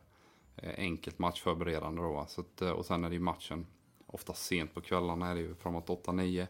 [0.57, 2.27] Eh, Enkelt matchförberedande då va.
[2.27, 3.67] Så att, eh, och sen är det ju matchen
[4.07, 6.47] ofta sent på kvällarna är det ju framåt 8-9.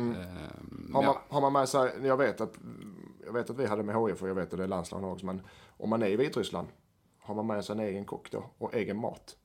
[0.00, 0.20] Mm.
[0.20, 1.22] Ehm, Har man, ja.
[1.28, 2.58] har man med sig, jag vet, att,
[3.26, 5.26] jag vet att vi hade med HIF och jag vet att det är landslagen också,
[5.26, 5.40] men
[5.76, 6.68] om man är i Vitryssland,
[7.20, 9.36] har man med sig en egen kock då och egen mat?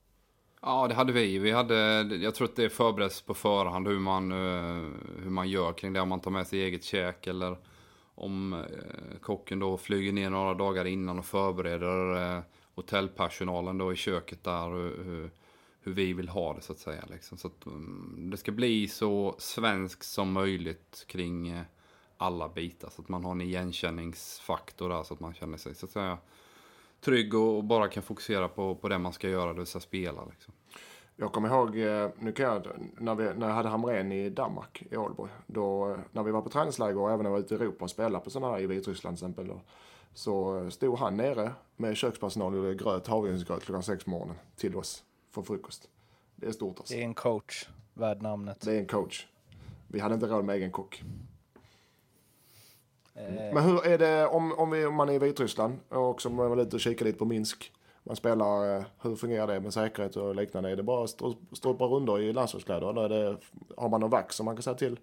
[0.62, 1.39] Ja, det hade vi.
[1.39, 4.91] vi hade, jag tror att det förbereds på förhand hur man, eh,
[5.24, 6.02] hur man gör kring det.
[6.02, 7.58] Om man tar med sig eget käk eller
[8.15, 12.44] om eh, kocken då flyger ner några dagar innan och förbereder eh,
[12.76, 14.70] hotellpersonalen då i köket där.
[15.04, 15.32] Hur,
[15.86, 17.04] hur, vi vill ha det så att säga.
[17.10, 17.38] Liksom.
[17.38, 21.62] Så att, um, det ska bli så svenskt som möjligt kring uh,
[22.17, 22.89] alla bitar.
[22.89, 26.17] Så att man har en igenkänningsfaktor där så att man känner sig så att säga
[27.02, 29.82] trygg och och bara kan fokusera på, på det man ska göra, det vill säga
[29.82, 30.26] spela.
[30.26, 30.54] Liksom.
[31.15, 32.67] Jag kommer ihåg, eh, nu kan jag,
[32.98, 36.41] när, vi, när jag hade Hamrén i Danmark, i Ålborg, då, eh, när vi var
[36.41, 38.62] på träningsläger och även när vi var ute i Europa och spelade på sådana här
[38.62, 39.62] i Vitryssland till exempel, då,
[40.13, 44.76] så stod han nere med kökspersonal och gjorde gröt, havregrynsgröt klockan sex på morgonen till
[44.76, 45.04] oss
[45.36, 45.89] för frukost.
[46.36, 46.93] Det är stort alltså.
[46.93, 48.62] Det är en coach, värd namnet.
[48.62, 49.28] Det är en coach.
[49.88, 51.04] Vi hade inte råd med egen kock.
[53.13, 56.36] Eh, Men hur är det om, om, vi, om man är i Vitryssland och som
[56.36, 57.71] man var ute och kikade lite på Minsk.
[58.04, 60.69] Man spelar, eh, hur fungerar det med säkerhet och liknande?
[60.69, 61.08] Är det bara
[61.52, 62.89] stolpar runder i landslagskläder?
[62.89, 63.38] Eller är det,
[63.78, 65.00] har man någon vax som man kan säga till?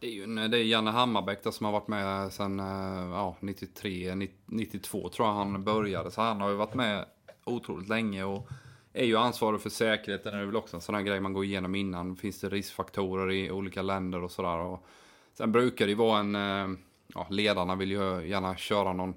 [0.00, 3.36] Det är ju det är Janne Hammarbäck där som har varit med sedan eh, ja,
[3.40, 6.10] 93, 90 92 tror jag han började.
[6.10, 7.04] Så han har ju varit med
[7.44, 8.48] otroligt länge och
[8.92, 10.32] är ju ansvarig för säkerheten.
[10.32, 12.16] Det är väl också en sån här grej man går igenom innan.
[12.16, 14.58] Finns det riskfaktorer i olika länder och sådär.
[14.58, 14.86] Och
[15.34, 16.78] Sen brukar det ju vara en, eh,
[17.14, 19.14] ja, ledarna vill ju gärna köra någon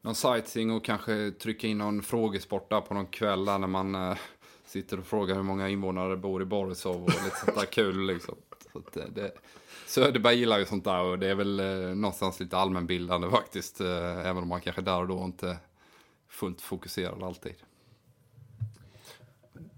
[0.00, 3.94] någon sightseeing och kanske trycka in någon frågesport där på någon kväll där när man
[3.94, 4.16] äh,
[4.64, 8.06] sitter och frågar hur många invånare det bor i Borisov och lite sånt där kul
[8.06, 8.34] liksom.
[8.72, 9.32] Så att, eh, det,
[9.86, 13.80] Söderberg gillar ju sånt där och det är väl eh, någonstans lite allmänbildande faktiskt.
[13.80, 15.56] Eh, även om man kanske där och då inte
[16.28, 17.54] fullt fokuserad alltid.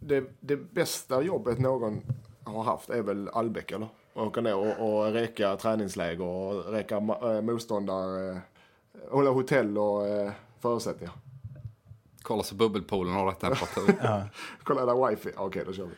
[0.09, 2.01] Det, det bästa jobbet någon
[2.45, 3.89] har haft är väl Albeck eller?
[4.15, 8.39] Åka ner och, och reka träningsläger och reka ma- äh, motståndare, äh,
[9.11, 11.15] hålla hotell och äh, förutsättningar.
[12.23, 13.95] Kolla så bubbelpoolen har rätt temperatur.
[14.03, 14.23] ja.
[14.63, 15.93] Kolla där wifi, okej då kör vi.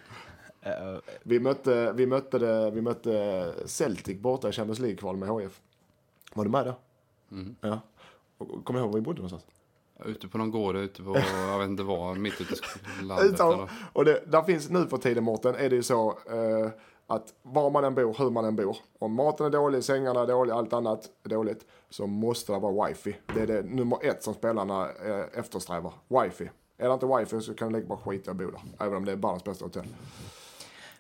[0.63, 5.61] Eh, Vi mötte, vi mötte, det, vi mötte Celtic borta i Champions League-kval med HF.
[6.35, 6.75] Var du med då?
[7.37, 7.57] Mm.
[7.61, 7.81] Ja.
[8.39, 9.47] Och- Kommer du ihåg var vi bodde någonstans?
[10.05, 11.17] Ute på någon gård ute på,
[11.49, 12.55] jag vet inte var, mitt ute
[13.01, 13.41] i landet.
[13.41, 13.71] Eller?
[13.93, 16.71] och det, där finns nu för tiden Mårten, är det ju så eh,
[17.07, 20.27] att var man än bor, hur man än bor, om maten är dålig, sängarna är
[20.27, 23.17] dåliga, allt annat är dåligt, så måste det vara wifi.
[23.35, 26.51] Det är det nummer ett som spelarna eh, eftersträvar, wifi.
[26.77, 29.05] Är det inte wifi så kan du lägga bara skit att bo där, även om
[29.05, 29.87] det är världens bästa hotell.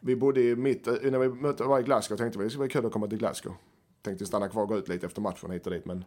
[0.00, 2.60] Vi bodde i mitt, eh, när vi mötte, var i Glasgow tänkte vi det skulle
[2.60, 3.54] vara kul att komma till Glasgow.
[4.02, 6.04] Tänkte stanna kvar och gå ut lite efter matchen hit och dit men,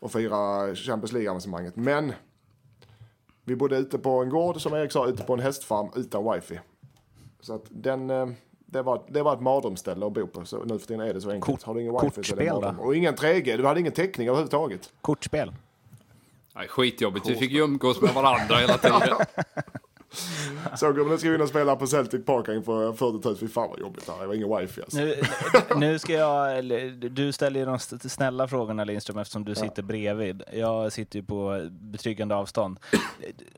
[0.00, 1.76] och fira Champions League-avancemanget.
[1.76, 2.12] Men
[3.44, 6.60] vi bodde ute på en gård, som Erik sa, ute på en hästfarm utan wifi.
[7.40, 8.26] Så att den, eh,
[8.66, 10.44] det, var, det var ett mardrömsställe att bo på.
[10.44, 11.44] Så nu för tiden är det så enkelt.
[11.44, 12.80] Kort- Har du ingen wifi så är det kortspel mardröm.
[12.80, 14.92] Och ingen 3G, du hade ingen täckning överhuvudtaget.
[15.00, 15.52] Kortspel.
[16.56, 17.28] Nej, skitjobbigt.
[17.28, 19.00] Vi fick ju umgås med varandra hela tiden.
[20.76, 23.36] Så gubben, nu ska vi in och spela på Celtic Park inför 40 000.
[23.36, 24.20] Fy fan vad jobbigt det här.
[24.20, 24.98] Det var ingen wifi alltså.
[24.98, 25.22] Nu,
[25.76, 26.64] nu ska jag,
[27.12, 30.42] du ställer ju de snälla frågorna Lindström eftersom du sitter bredvid.
[30.52, 32.80] Jag sitter ju på betryggande avstånd.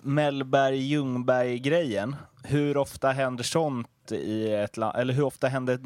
[0.00, 5.78] Mellberg-Ljungberg-grejen, hur ofta händer sånt i ett land, eller hur ofta händer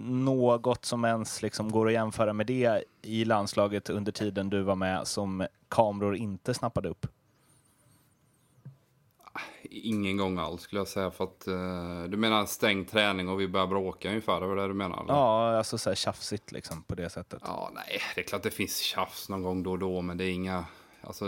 [0.00, 4.76] något som ens liksom går att jämföra med det i landslaget under tiden du var
[4.76, 7.06] med som kameror inte snappade upp?
[9.62, 11.10] Ingen gång alls skulle jag säga.
[11.10, 14.40] För att, eh, du menar stängd träning och vi börjar bråka ungefär?
[14.40, 15.02] Det var det du menar?
[15.04, 15.14] Eller?
[15.14, 17.42] Ja, alltså så här tjafsigt liksom på det sättet.
[17.44, 20.24] Ja, nej, det är klart det finns tjafs någon gång då och då, men det
[20.24, 20.64] är inga...
[21.00, 21.24] Alltså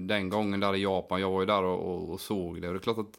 [0.00, 2.68] den gången där i Japan, jag var ju där och, och, och såg det.
[2.68, 3.18] Och det är klart att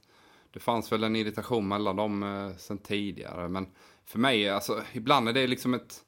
[0.54, 3.50] det fanns väl en irritation mellan dem eh, sen tidigare.
[3.50, 3.68] Men
[4.06, 6.04] för mig, alltså ibland är det liksom ett...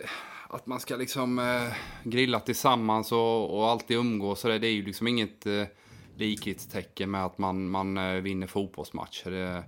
[0.00, 0.08] eh,
[0.48, 1.72] Att man ska liksom eh,
[2.04, 4.40] grilla tillsammans och, och alltid umgås.
[4.40, 5.62] Så det, det är ju liksom inget eh,
[6.16, 9.30] likhetstecken med att man, man eh, vinner fotbollsmatcher.
[9.30, 9.64] Det,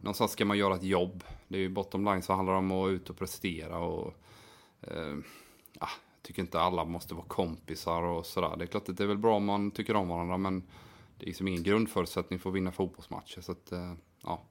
[0.00, 1.24] någonstans ska man göra ett jobb.
[1.48, 3.78] Det är ju bottom line så handlar det om att ut och prestera.
[3.78, 4.14] Och,
[4.80, 5.16] eh,
[5.80, 5.88] jag
[6.22, 8.56] tycker inte alla måste vara kompisar och sådär.
[8.56, 10.62] Det är klart att det är väl bra om man tycker om varandra men
[11.18, 13.40] det är liksom ingen grundförutsättning för att vinna fotbollsmatcher.
[13.40, 14.42] Så att, eh, ja.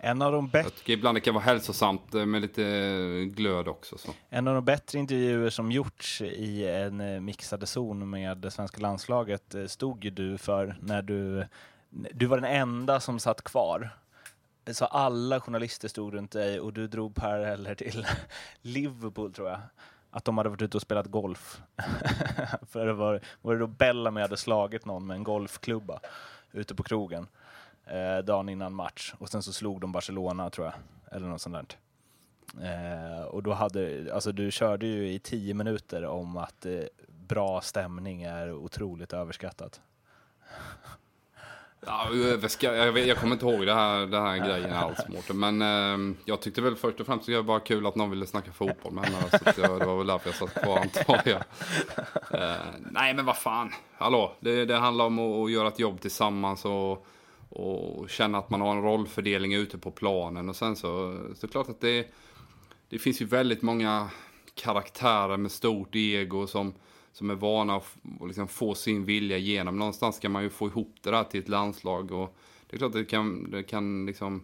[0.00, 3.24] En av de bättre Jag tycker ibland det kan vara hälsosamt eh, med lite eh,
[3.24, 3.98] glöd också.
[3.98, 4.10] Så.
[4.28, 8.80] En av de bättre intervjuer som gjorts i en eh, mixade zon med det svenska
[8.80, 11.46] landslaget stod ju du för när du,
[11.90, 13.90] du var den enda som satt kvar.
[14.72, 18.06] Så alla journalister stod runt dig och du drog paralleller till
[18.62, 19.60] Liverpool tror jag.
[20.10, 21.60] Att de hade varit ute och spelat golf.
[22.70, 26.00] för det var, var det då Bellamy hade slagit någon med en golfklubba
[26.52, 27.26] ute på krogen
[27.90, 29.14] eh, dagen innan match.
[29.18, 30.74] Och sen så slog de Barcelona tror jag.
[31.16, 31.78] Eller något sånt där.
[32.62, 37.60] Eh, och då hade, alltså du körde ju i tio minuter om att eh, bra
[37.60, 39.80] stämning är otroligt överskattat.
[41.86, 42.08] Ja,
[42.60, 45.38] jag, vet, jag kommer inte ihåg det här, det här grejen alls Mårten.
[45.38, 48.10] Men eh, jag tyckte väl först och främst att det var bara kul att någon
[48.10, 49.18] ville snacka fotboll med henne.
[49.32, 51.42] Eh, så jag, det var väl därför jag satt kvar antar jag.
[52.40, 52.56] Eh,
[52.90, 54.32] nej men vad fan, hallå.
[54.40, 57.06] Det, det handlar om att, att göra ett jobb tillsammans och,
[57.58, 60.48] och känna att man har en rollfördelning ute på planen.
[60.48, 60.86] Och sen så,
[61.34, 62.06] så är det klart att det,
[62.88, 64.10] det finns ju väldigt många
[64.54, 66.74] karaktärer med stort ego som,
[67.12, 69.78] som är vana att liksom få sin vilja igenom.
[69.78, 72.12] Någonstans ska man ju få ihop det där till ett landslag.
[72.12, 74.42] Och det är klart att det kan, det kan liksom,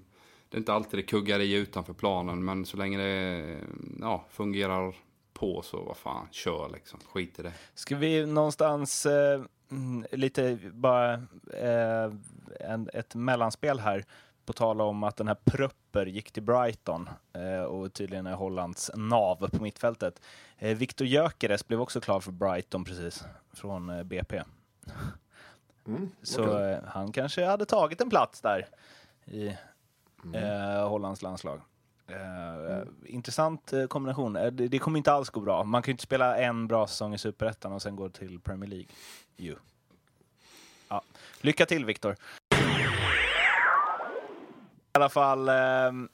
[0.48, 3.58] det är inte alltid det kuggar i utanför planen, men så länge det
[4.00, 4.94] ja, fungerar
[5.32, 7.00] på så vad fan, kör liksom.
[7.12, 7.52] Skit i det.
[7.74, 9.42] Ska vi någonstans eh,
[9.76, 11.12] mm, lite bara
[11.52, 12.12] eh,
[12.60, 14.04] en, ett mellanspel här
[14.46, 18.90] på tal om att den här Pröpper gick till Brighton eh, och tydligen är Hollands
[18.94, 20.20] nav på mittfältet.
[20.58, 24.42] Eh, Viktor Gyökeres blev också klar för Brighton precis från eh, BP.
[25.86, 26.72] Mm, Så okej.
[26.72, 28.66] eh, han kanske hade tagit en plats där
[29.24, 29.46] i
[30.34, 31.60] eh, Hollands landslag.
[32.08, 34.32] Eh, Intressant eh, kombination.
[34.32, 35.64] Det, det kommer inte alls gå bra.
[35.64, 38.70] Man kan ju inte spela en bra säsong i Superettan och sen gå till Premier
[38.70, 38.86] League
[39.36, 39.56] ju.
[40.88, 41.02] Ja.
[41.40, 42.16] Lycka till Viktor.
[44.92, 46.08] I alla fall, ehm,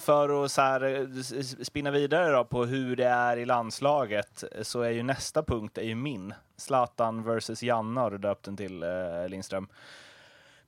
[0.00, 4.90] för att så här, spinna vidare då på hur det är i landslaget så är
[4.90, 6.34] ju nästa punkt är ju min.
[6.56, 9.68] Zlatan versus Janne har du döpt den till eh, Lindström.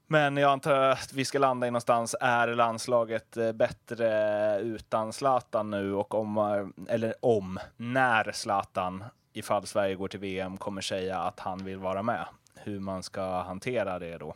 [0.06, 2.16] Men jag antar att vi ska landa i någonstans.
[2.20, 9.66] Är landslaget eh, bättre utan Zlatan nu och om, eh, eller om, när Zlatan, ifall
[9.66, 12.26] Sverige går till VM, kommer säga att han vill vara med?
[12.54, 14.34] Hur man ska hantera det då.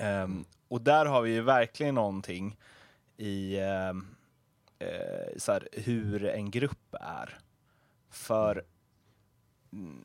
[0.00, 2.56] Um, och där har vi ju verkligen någonting
[3.16, 4.06] i um,
[4.82, 7.38] uh, så här, hur en grupp är.
[8.10, 8.64] För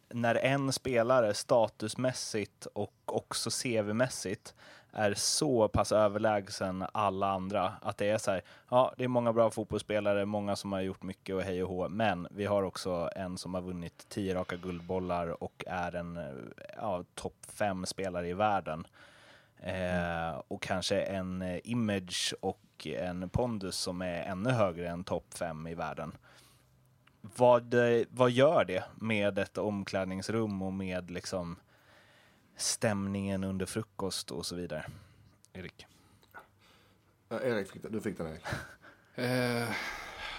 [0.10, 4.53] när en spelare statusmässigt och också CV-mässigt
[4.93, 9.34] är så pass överlägsen alla andra att det är så här, ja, det är många
[9.34, 13.10] bra fotbollsspelare, många som har gjort mycket och hej och hå, men vi har också
[13.15, 16.19] en som har vunnit tio raka guldbollar och är en
[16.77, 18.88] ja, topp fem spelare i världen.
[19.57, 25.67] Eh, och kanske en image och en pondus som är ännu högre än topp fem
[25.67, 26.12] i världen.
[27.21, 27.75] Vad,
[28.10, 31.55] vad gör det med ett omklädningsrum och med liksom
[32.55, 34.86] stämningen under frukost och så vidare?
[35.53, 35.86] Erik?
[37.29, 38.45] Ja, Erik, du fick den Erik.
[39.15, 39.69] eh,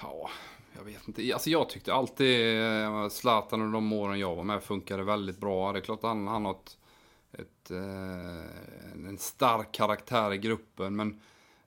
[0.02, 0.30] ja,
[0.76, 1.32] jag vet inte.
[1.32, 5.72] Alltså jag tyckte alltid eh, Zlatan och de åren jag var med funkade väldigt bra.
[5.72, 6.78] Det är klart han, han har ett,
[7.32, 10.96] ett, eh, en stark karaktär i gruppen.
[10.96, 11.20] Men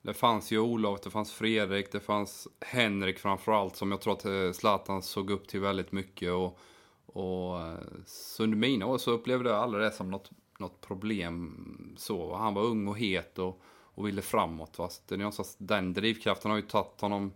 [0.05, 4.25] det fanns ju Olof, det fanns Fredrik, det fanns Henrik framförallt som jag tror att
[4.25, 6.31] eh, Zlatan såg upp till väldigt mycket.
[6.31, 6.59] Och,
[7.05, 11.95] och eh, så under mina år så upplevde jag aldrig det som något, något problem.
[11.97, 14.77] Så, han var ung och het och, och ville framåt.
[14.77, 14.89] Va?
[15.07, 17.33] det är någonstans, den drivkraften har ju tagit honom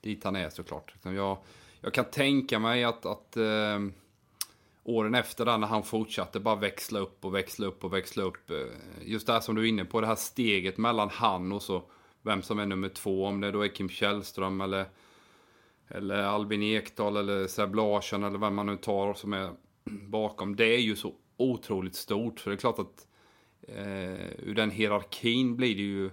[0.00, 0.94] dit han är såklart.
[1.02, 1.38] Jag,
[1.80, 3.78] jag kan tänka mig att, att eh,
[4.84, 8.50] åren efter där när han fortsatte bara växla upp och växla upp och växla upp.
[8.50, 8.56] Eh,
[9.02, 11.82] just det här som du är inne på, det här steget mellan han och så
[12.28, 13.26] vem som är nummer två.
[13.26, 14.86] Om det då är Kim Källström eller,
[15.88, 19.50] eller Albin Ekdal eller Seb Larsson eller vem man nu tar som är
[20.08, 20.56] bakom.
[20.56, 22.40] Det är ju så otroligt stort.
[22.40, 23.06] För det är klart att
[23.62, 26.06] eh, ur den hierarkin blir det ju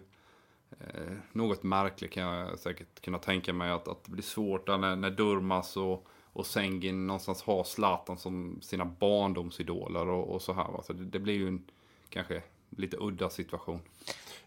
[0.79, 3.71] eh, något märkligt kan jag säkert kunna tänka mig.
[3.71, 8.61] Att, att det blir svårt när, när Durmas och, och Sengin någonstans har Zlatan som
[8.61, 10.71] sina barndomsidoler och, och så här.
[10.71, 10.83] Va?
[10.83, 11.65] Så det, det blir ju en
[12.09, 13.79] kanske lite udda situation.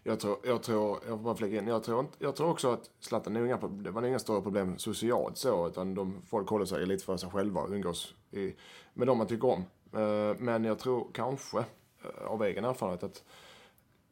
[0.03, 2.89] Jag tror, jag tror, jag får bara flika in, jag tror, jag tror också att
[2.99, 6.85] Zlatan, det, inga, det var inga större problem socialt så, utan de, folk håller sig
[6.85, 8.55] lite för sig själva och umgås i,
[8.93, 9.63] med de man tycker om.
[9.93, 13.23] Eh, men jag tror kanske, eh, av egen erfarenhet, att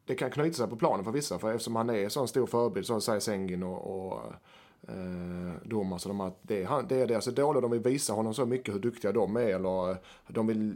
[0.06, 2.48] det kan knyta sig på planen för vissa, för eftersom han är en sån stor
[2.48, 4.34] förebild, som säger Sengin och, och
[4.88, 8.34] eh, domar, så de att det, är, det är deras idoler, de vill visa honom
[8.34, 10.76] så mycket hur duktiga de är, eller eh, de vill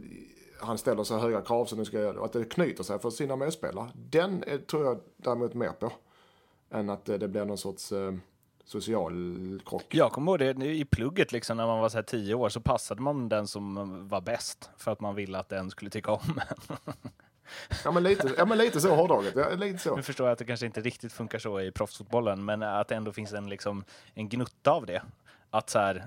[0.64, 3.36] han ställer så höga krav så nu ska jag, att det knyter sig för sina
[3.36, 3.90] medspelare.
[3.94, 5.92] Den är, tror jag däremot mer på.
[6.70, 8.14] Än att det, det blir någon sorts eh,
[8.64, 9.86] social krock.
[9.88, 12.60] Jag kommer ihåg det i plugget liksom när man var så här tio år så
[12.60, 16.40] passade man den som var bäst för att man ville att den skulle tycka om
[16.48, 16.76] en.
[17.84, 19.34] Ja men lite, ja, men lite så hårdraget.
[19.36, 19.96] Ja, lite så.
[19.96, 22.94] Nu förstår jag att det kanske inte riktigt funkar så i proffsfotbollen, men att det
[22.94, 25.02] ändå finns en, liksom, en gnutta av det.
[25.50, 26.06] Att så här,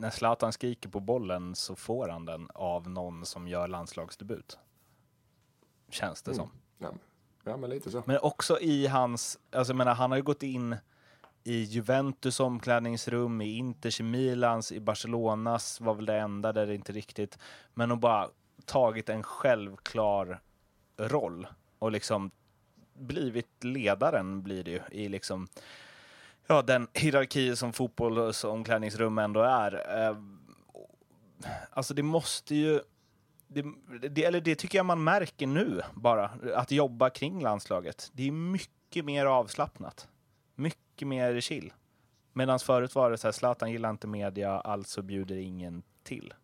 [0.00, 4.58] när Zlatan skriker på bollen så får han den av någon som gör landslagsdebut.
[5.88, 6.38] Känns det mm.
[6.38, 6.50] som.
[6.78, 6.92] Ja.
[7.44, 8.02] ja, men lite så.
[8.06, 10.76] Men också i hans, alltså jag menar, han har ju gått in
[11.44, 16.74] i Juventus omklädningsrum, i Inters, i Milans, i Barcelonas var väl det enda där det
[16.74, 17.38] inte riktigt,
[17.74, 18.28] men att bara
[18.64, 20.40] tagit en självklar
[20.96, 21.46] roll
[21.78, 22.30] och liksom
[22.94, 25.48] blivit ledaren blir det ju i liksom
[26.50, 29.98] ja, den hierarki som fotbollsomklädningsrum ändå är.
[29.98, 30.16] Eh,
[31.70, 32.80] alltså det måste ju...
[33.48, 33.64] Det,
[34.08, 38.10] det, eller det tycker jag man märker nu bara, att jobba kring landslaget.
[38.12, 40.08] Det är mycket mer avslappnat.
[40.54, 41.72] Mycket mer chill.
[42.32, 46.34] Medan förut var det så här, Zlatan gillar inte media, alltså bjuder ingen till.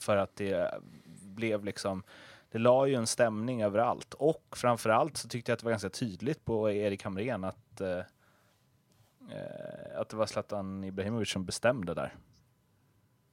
[0.00, 0.74] För att det
[1.22, 2.02] blev liksom,
[2.50, 4.14] det la ju en stämning överallt.
[4.14, 8.00] Och framförallt så tyckte jag att det var ganska tydligt på Erik Hamrén att eh,
[9.28, 12.14] eh, att det var Zlatan Ibrahimovic som bestämde där.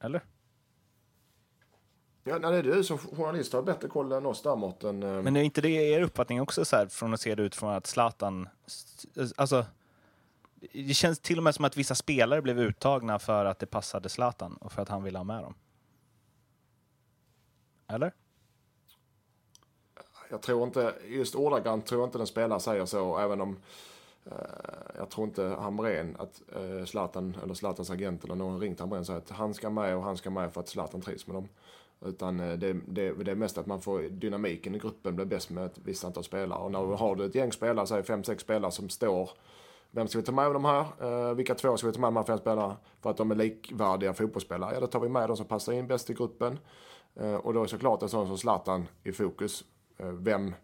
[0.00, 0.24] Eller?
[2.24, 5.02] Ja, nej, det är du som journalist har bättre koll än oss där, Mårten.
[5.02, 5.22] Eh.
[5.22, 7.86] Men är inte det er uppfattning också så här, från att se det utifrån att
[7.86, 8.48] Zlatan,
[9.36, 9.66] alltså
[10.72, 14.08] det känns till och med som att vissa spelare blev uttagna för att det passade
[14.08, 15.54] Zlatan och för att han ville ha med dem.
[17.88, 18.12] Eller?
[20.30, 23.56] Jag tror inte, just ordagrant tror jag inte den spelare säger så, även om
[24.30, 29.00] Eh, jag tror inte Hamrén, att eh, Zlatan eller Zlatans agent eller någon ringt Hamrén
[29.00, 31.36] och sagt att han ska med och han ska med för att Zlatan trivs med
[31.36, 31.48] dem.
[32.04, 35.50] Utan eh, det, det, det är mest att man får dynamiken i gruppen blir bäst
[35.50, 36.58] med ett visst antal spelare.
[36.58, 39.30] Och när du har ett gäng spelare, säg fem, sex spelare som står
[39.90, 40.84] vem ska vi ta med av de här?
[41.00, 42.76] Eh, vilka två ska vi ta med av de här fem spelarna?
[43.02, 44.74] För att de är likvärdiga fotbollsspelare.
[44.74, 46.58] Ja, då tar vi med de som passar in bäst i gruppen.
[47.42, 49.64] och då är såklart en sån som Zlatan i fokus.
[49.98, 50.54] vem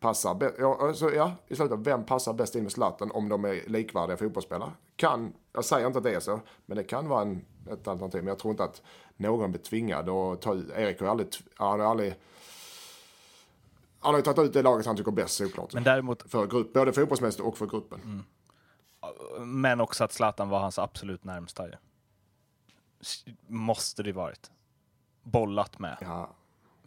[0.00, 3.68] passar ja, alltså, ja, i slutet, vem passar bäst in med Zlatan om de är
[3.68, 4.70] likvärdiga fotbollsspelare?
[4.96, 8.22] Kan, jag säger inte att det är så, men det kan vara en, ett alternativ.
[8.22, 8.82] Men jag tror inte att
[9.16, 12.14] någon blir tvingad att ta ut, Erik har aldrig, han har aldrig
[14.00, 15.74] han har ju tagit ut det laget han tycker bäst såklart.
[15.74, 16.30] Men däremot...
[16.30, 18.00] För grupp, både fotbollsmässigt och för gruppen.
[18.04, 18.22] Mm.
[19.60, 21.72] Men också att Zlatan var hans absolut närmsta ju.
[23.46, 24.50] Måste det varit.
[25.22, 25.96] bollat med.
[26.00, 26.30] Ja,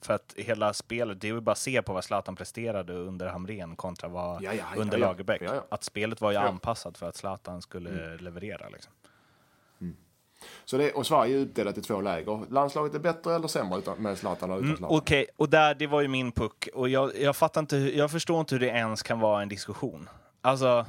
[0.04, 3.28] För att hela spelet, det är ju bara att se på vad Zlatan presterade under
[3.28, 5.08] Hamrén kontra vad Ja, ja, under ja.
[5.08, 5.42] Lagerbäck.
[5.70, 6.38] Att spelet var ju.
[6.38, 6.50] Mm.
[6.50, 8.70] anpassat för att Zlatan skulle leverera.
[8.70, 8.94] Liksom.
[10.66, 12.46] så det, och Sverige är uppdelat i två läger.
[12.50, 14.98] Landslaget är bättre eller sämre utan, med Zlatan och utan Mm, Zlatan?
[14.98, 16.70] Okej, och där, det var ju min puck.
[16.74, 20.10] Och jag, jag fattar inte, jag förstår inte hur det ens kan vara en diskussion.
[20.42, 20.86] Alltså,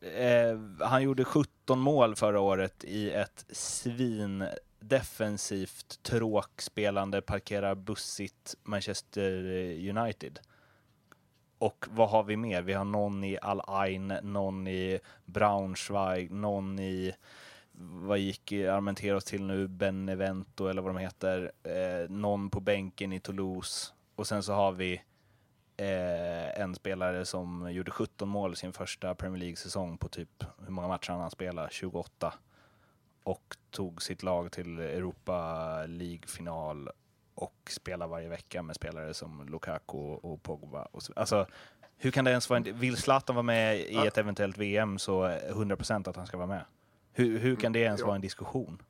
[0.00, 4.44] eh, han gjorde 17 mål förra året i ett svin
[4.80, 10.40] defensivt, tråkspelande, parkerar bussigt Manchester eh, United.
[11.58, 12.62] Och vad har vi mer?
[12.62, 17.14] Vi har någon i Al Ain, någon i Braunschweig, någon i
[17.82, 19.68] vad gick Armenteros till nu?
[19.68, 21.52] Benevento eller vad de heter.
[21.62, 23.92] Eh, någon på bänken i Toulouse.
[24.14, 25.02] Och sen så har vi
[25.76, 30.88] eh, en spelare som gjorde 17 mål sin första Premier League-säsong på typ, hur många
[30.88, 31.68] matcher han spelar?
[31.70, 32.34] 28.
[33.30, 35.36] Och tog sitt lag till Europa
[35.86, 36.90] League-final
[37.34, 40.82] och spelar varje vecka med spelare som Lukaku och Pogba.
[40.82, 41.46] Och så, alltså,
[41.96, 45.22] hur kan det ens vara en, Vill Zlatan vara med i ett eventuellt VM så
[45.22, 46.64] är 100% att han ska vara med.
[47.12, 48.06] Hur, hur kan det ens Ja.
[48.06, 48.82] vara en diskussion?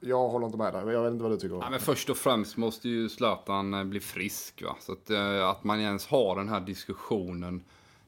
[0.00, 0.92] Jag håller inte med dig.
[0.94, 1.56] Jag vet inte vad du tycker.
[1.56, 4.62] Ja, men först och främst måste ju Zlatan eh, bli frisk.
[4.62, 4.76] Va?
[4.80, 7.64] Så att, eh, att man ens har den här diskussionen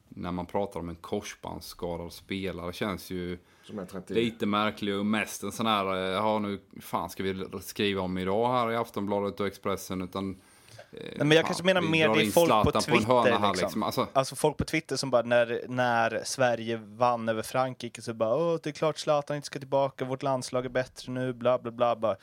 [0.09, 4.13] när man pratar om en korsbandsskadad spelare känns ju Som är 30.
[4.13, 8.17] lite märklig och mest en sån här, eh, ja nu fan ska vi skriva om
[8.17, 10.29] idag här i Aftonbladet och Expressen utan
[10.91, 13.83] eh, Nej, men jag kanske menar mer det är folk på Twitter, här, liksom.
[13.83, 18.35] Alltså, Alltså folk på Twitter som bara när, när Sverige vann över Frankrike så bara
[18.35, 21.95] Åh, det är klart Zlatan inte ska tillbaka, vårt landslag är bättre nu, bla bla
[21.95, 22.15] bla.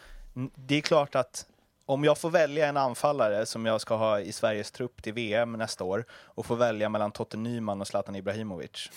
[0.54, 1.46] Det är klart att
[1.86, 5.52] om jag får välja en anfallare som jag ska ha i Sveriges trupp till VM
[5.52, 8.90] nästa år och får välja mellan Totte Nyman och Zlatan Ibrahimovic.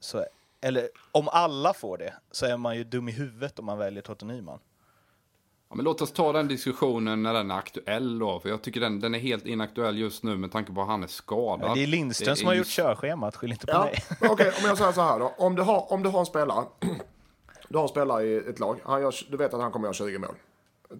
[0.00, 0.24] Så,
[0.60, 4.02] eller om alla får det så är man ju dum i huvudet om man väljer
[4.02, 4.58] Totte Nyman.
[5.68, 8.40] Ja, men låt oss ta den diskussionen när den är aktuell då.
[8.40, 11.02] För jag tycker den, den är helt inaktuell just nu med tanke på att han
[11.02, 11.74] är skadad.
[11.76, 14.04] Det är Lindström Det som har är gjort körschemat, skyll inte på Ja, mig.
[14.30, 15.34] okej, om jag säger så här då.
[15.38, 16.64] Om du har, om du har en spelare.
[17.70, 18.80] Du har en spelare i ett lag.
[18.84, 20.34] Han gör, du vet att han kommer göra 20 mål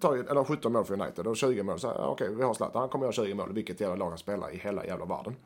[0.01, 1.79] tagit, eller 17 mål för United och 20 mål.
[1.79, 2.81] Så här, Okej, vi har Zlatan.
[2.81, 3.53] Han kommer göra 20 mål.
[3.53, 5.37] Vilket jävla lag han spelar i hela jävla världen.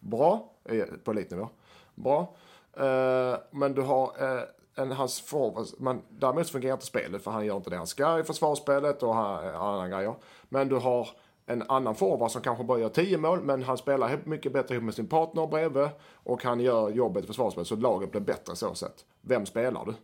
[0.00, 1.48] Bra, eh, på elitnivå.
[1.94, 2.34] Bra.
[2.80, 4.42] Uh, men du har uh,
[4.74, 5.66] en, hans forward.
[5.78, 9.14] Men däremot fungerar inte spelet för han gör inte det han ska i försvarsspelet och
[9.14, 10.14] han, andra grejer.
[10.48, 11.08] Men du har
[11.46, 14.84] en annan forward som kanske bara gör 10 mål men han spelar mycket bättre ihop
[14.84, 18.74] med sin partner bredvid och han gör jobbet i försvarsspelet så laget blir bättre så
[18.74, 19.04] sätt.
[19.20, 19.94] Vem spelar du?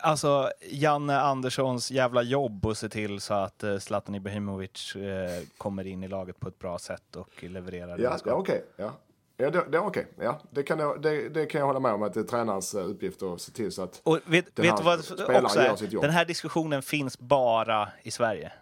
[0.00, 5.86] Alltså, Janne Anderssons jävla jobb att se till så att eh, Zlatan Ibrahimovic eh, kommer
[5.86, 7.98] in i laget på ett bra sätt och levererar.
[7.98, 8.64] Ja, är okej.
[8.76, 8.92] Ja.
[9.36, 10.06] Ja, det, det okej.
[10.20, 12.74] Ja, det, kan jag, det, det kan jag hålla med om att det är tränarens
[12.74, 15.62] eh, uppgift att se till så att Och vet, Den vet här vad spelaren också
[15.62, 16.02] gör sitt jobb.
[16.02, 18.52] Den här diskussionen finns bara i Sverige.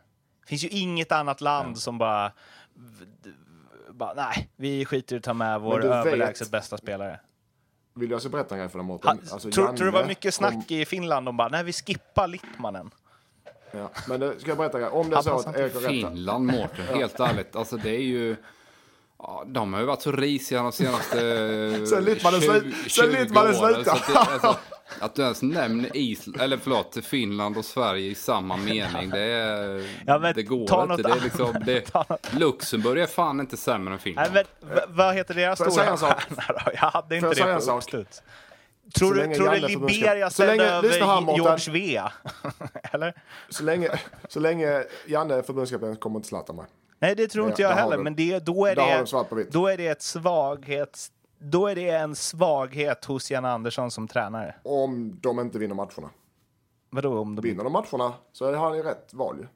[0.41, 2.33] Det finns ju inget annat land som bara,
[3.91, 4.15] bara...
[4.15, 7.21] Nej, vi skiter i att ta med vår du vet- överlägset bästa spelare.
[7.95, 9.19] Vill jag så berätta en grej för dig Ha, Mårten.
[9.33, 11.73] Alltså, tror, tror du det var mycket snack kom- i Finland om bara, nej vi
[11.73, 12.91] skippar Littmannen?
[13.71, 14.93] Ja, men det, ska jag berätta en grej?
[14.93, 15.91] Om det är så att Erik har rätt.
[15.91, 17.57] Finland, Mårten, helt ärligt.
[17.57, 18.37] Alltså det är ju...
[19.19, 21.17] Ja, de har ju varit så risiga de senaste
[21.87, 24.57] Sen Littmannen 20 slut- sen 20 Littmannen åren, slutade.
[25.01, 29.83] Att, du ens nämner Island, eller förlåt, Finland och Sverige i samma mening, det, är,
[30.07, 30.95] Ja, men det går ta inte.
[30.95, 31.93] något Det är liksom, det,
[32.41, 34.31] Luxemburg är fan inte sämre än Finland.
[34.35, 36.23] Nej, men, v- vad heter deras Får jag stora säga en sak?
[36.75, 37.77] Jag hade inte jag det på sak?
[37.79, 38.23] uppslut.
[38.99, 41.35] Tror Så du, tror du Liberia ställde över.
[41.37, 42.13] George Vea?
[42.93, 43.15] Eller?
[43.49, 43.89] Så länge,
[44.29, 46.65] så länge Janne är förbundskapten kommer inte Zlatan med.
[46.99, 47.97] Nej, det tror inte jag heller.
[47.97, 51.11] du- Men det, då, är det, då är det ett svaghets...
[51.47, 54.55] Då är det en svaghet hos Jan Andersson som tränare.
[54.63, 56.11] Om de inte vinner matcherna.
[56.91, 57.43] Vadå om de...
[57.43, 59.47] Vinner de matcherna så har han ju rätt val ju.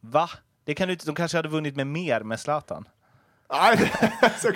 [0.00, 0.30] Va?
[0.64, 1.06] Det kan du inte...
[1.06, 2.88] De kanske hade vunnit med mer med Zlatan.
[3.50, 3.76] Nej,
[4.38, 4.48] så,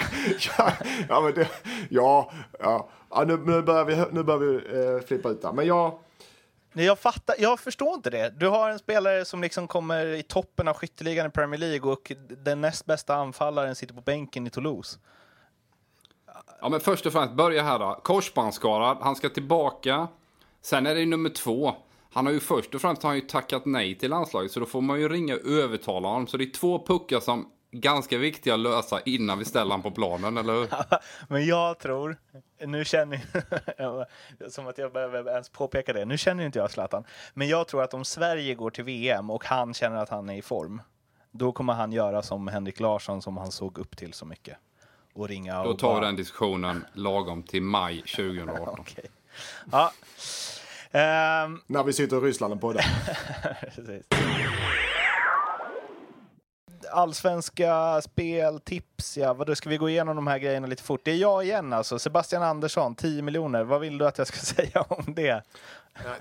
[0.59, 0.73] ja,
[1.09, 1.49] ja, men det,
[1.89, 5.53] ja, ja, ja nu, nu börjar vi, nu börjar vi eh, flippa ut där.
[5.53, 5.99] Men jag,
[6.77, 8.35] Nej, jag fattar, jag förstår inte det.
[8.37, 12.13] Du har en spelare som liksom kommer i toppen av skytteligan i Premier League och
[12.29, 14.99] den näst bästa anfallaren sitter på bänken i Toulouse.
[16.61, 18.01] Ja, men först och främst, börja här då.
[18.03, 20.09] Korsbandsskadad, han ska tillbaka.
[20.63, 21.75] Sen är det nummer två.
[22.13, 24.67] Han har ju först och främst har han ju tackat nej till landslaget, så då
[24.67, 26.27] får man ju ringa och övertala honom.
[26.27, 27.51] Så det är två puckar som
[27.81, 30.69] ganska viktiga att lösa innan vi ställer honom på planen, eller hur?
[31.29, 32.17] Men jag tror,
[32.67, 33.21] nu känner
[34.51, 37.05] som att jag behöver ens påpeka det, nu känner inte jag Zlatan.
[37.35, 40.37] Men jag tror att om Sverige går till VM och han känner att han är
[40.37, 40.83] i form,
[41.31, 44.57] då kommer han göra som Henrik Larsson som han såg upp till så mycket.
[45.15, 48.77] Och ringa och Då tar vi bara- den diskussionen lagom till maj 2018.
[48.81, 49.05] Okej.
[49.73, 49.93] Ja.
[50.91, 52.85] Ehm, När vi sitter i Ryssland och poddar.
[56.95, 59.35] Allsvenska speltips, ja.
[59.35, 61.01] Vadå, ska vi gå igenom de här grejerna lite fort?
[61.05, 61.99] Det är jag igen alltså.
[61.99, 63.65] Sebastian Andersson, 10 miljoner.
[63.65, 65.43] Vad vill du att jag ska säga om det?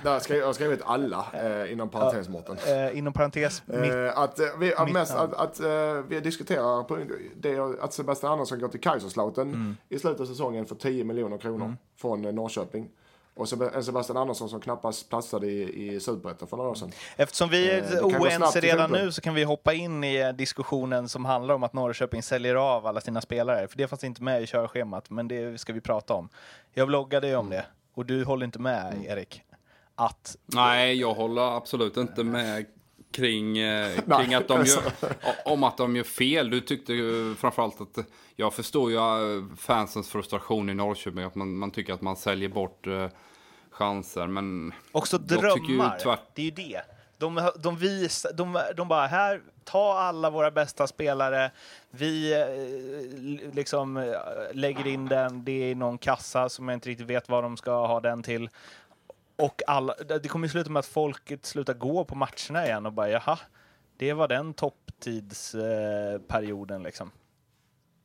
[0.04, 2.58] Där ska jag har skrivit alla eh, inom parentes Mårten.
[2.68, 7.00] Eh, inom parentes, mitt, Eh, att, eh, vi, mest, att, att eh, vi diskuterar på
[7.36, 9.78] det, att Sebastian Andersson går till Kaiserslautern Mm.
[9.90, 12.90] i slutet av säsongen för 10 miljoner kronor från eh, Norrköping.
[13.36, 16.92] Och en Sebastian Andersson som knappast platsade i, i Superettan för några år sedan.
[17.16, 21.10] eftersom vi eh, är gå oense redan nu så kan vi hoppa in i diskussionen
[21.10, 23.68] som handlar om att Norrköping säljer av alla sina spelare.
[23.68, 26.30] För det fanns inte med i körschemat, men det ska vi prata om.
[26.74, 29.06] Jag vloggade ju om det och du håller inte med, Mm.
[29.06, 29.42] Erik.
[29.96, 32.66] Att Nej, jag håller absolut inte med
[33.14, 34.82] kring, eh, kring att de alltså.
[35.02, 35.14] gör,
[35.46, 36.50] om att de gör fel.
[36.50, 37.98] Du tyckte ju framförallt att
[38.36, 41.24] jag förstår ju eh, fansens frustration i Norrköping.
[41.24, 43.08] Att man, man tycker att man säljer bort eh,
[43.70, 44.28] chanser.
[44.28, 46.00] Men Också drömmar.
[46.00, 46.82] tvärt- Det är ju det.
[47.18, 51.52] De, de, vis, de, de bara, här, ta alla våra bästa spelare.
[51.92, 54.04] Vi eh, liksom eh,
[54.54, 57.58] lägger in den, det är i någon kassa som jag inte riktigt vet vad de
[57.58, 58.50] ska ha den till.
[59.36, 62.94] Och alla, det kommer ju sluta med att folket slutar gå på matcherna igen och
[62.94, 63.40] bara, jaha,
[63.98, 67.12] det var den topptidsperioden eh, liksom.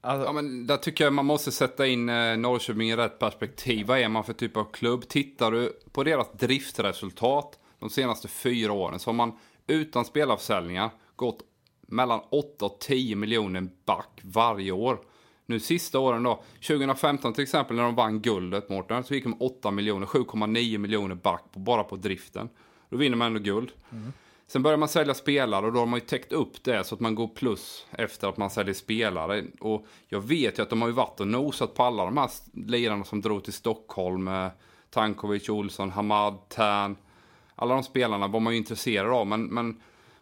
[0.01, 3.87] Alltså, Ja, men där tycker jag man måste sätta in eh, Norrköping i rätt perspektiv.
[3.87, 5.09] Vad är man för typ av klubb?
[5.09, 11.43] Tittar du på deras driftresultat de senaste fyra åren så har man utan spelarförsäljningar gått
[11.81, 14.99] mellan 8 och 10 miljoner back varje år.
[15.49, 19.37] Nu sista åren då, 2015 till exempel när de vann guldet, Mårten, så gick de
[19.41, 22.49] 8 miljoner, 7,9 miljoner back på, bara på driften.
[22.91, 23.73] Då vinner man ändå guld.
[24.47, 27.01] Sen börjar man sälja spelare och då har man ju täckt upp det så att
[27.01, 29.45] man går plus efter att man säljer spelare.
[29.61, 32.31] Och jag vet ju att de har ju varit och nosat på alla de här
[32.53, 34.29] lirarna som drog till Stockholm.
[34.29, 34.49] Eh,
[34.91, 36.97] Tankovic, Olsson, Hamad, Tern.
[37.55, 39.27] Alla de spelarna var man ju intresserad av.
[39.27, 39.81] Men, men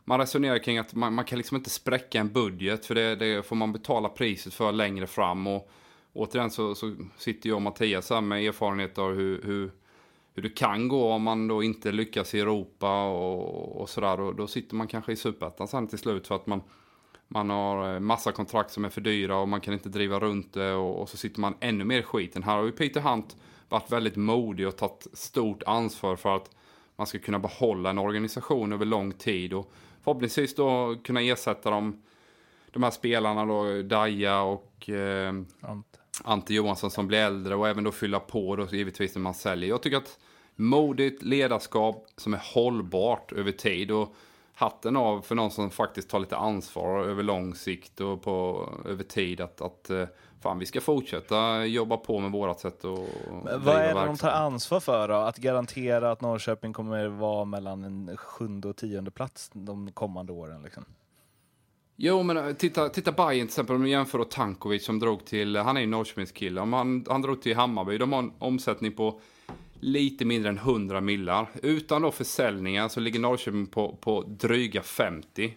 [0.08, 2.86] man resonerar kring att man, man kan liksom inte spräcka en budget.
[2.86, 5.46] För det, det får man betala priset för längre fram.
[5.46, 5.70] Och
[6.12, 9.70] återigen så, så sitter jag och Mattias här med erfarenhet av hur, hur
[10.36, 14.16] hur det kan gå om man då inte lyckas i Europa och, och sådär.
[14.16, 16.62] Då, då sitter man kanske i superettan sen till slut för att man,
[17.28, 20.52] man har eh, massa kontrakt som är för dyra och man kan inte driva runt
[20.52, 22.42] det och, och så sitter man ännu mer i skiten.
[22.42, 23.36] Här har ju Peter Hunt
[23.68, 26.50] varit väldigt modig och tagit stort ansvar för att
[26.96, 29.72] man ska kunna behålla en organisation över lång tid och
[30.06, 32.02] förhoppningsvis då kunna ersätta dem,
[32.70, 35.28] de här spelarna då, Daja och eh,
[35.60, 35.98] Ante.
[36.24, 39.68] Ante Johansson som blir äldre och även då fylla på då givetvis när man säljer.
[39.68, 40.18] Jag tycker att
[40.56, 44.14] modigt ledarskap som är hållbart över tid och
[44.58, 49.04] hatten av för någon som faktiskt tar lite ansvar över lång sikt och på, över
[49.04, 50.04] tid att, att eh,
[50.40, 52.98] fan vi ska fortsätta jobba på med vårat sätt att
[53.58, 55.14] Vad är det de tar ansvar för då?
[55.14, 60.62] Att garantera att Norrköping kommer vara mellan en sjunde och tionde plats de kommande åren?
[60.62, 60.84] Liksom.
[61.96, 65.56] Jo, men eh, titta, titta Bayern till exempel, om vi jämför Tankovic som drog till,
[65.56, 69.20] han är ju Norrköpingskille, om han, han drog till Hammarby, de har en omsättning på
[69.86, 71.50] lite mindre än 100 millar.
[71.62, 75.54] Utan då försäljningar så ligger Norrköping på, på dryga 50.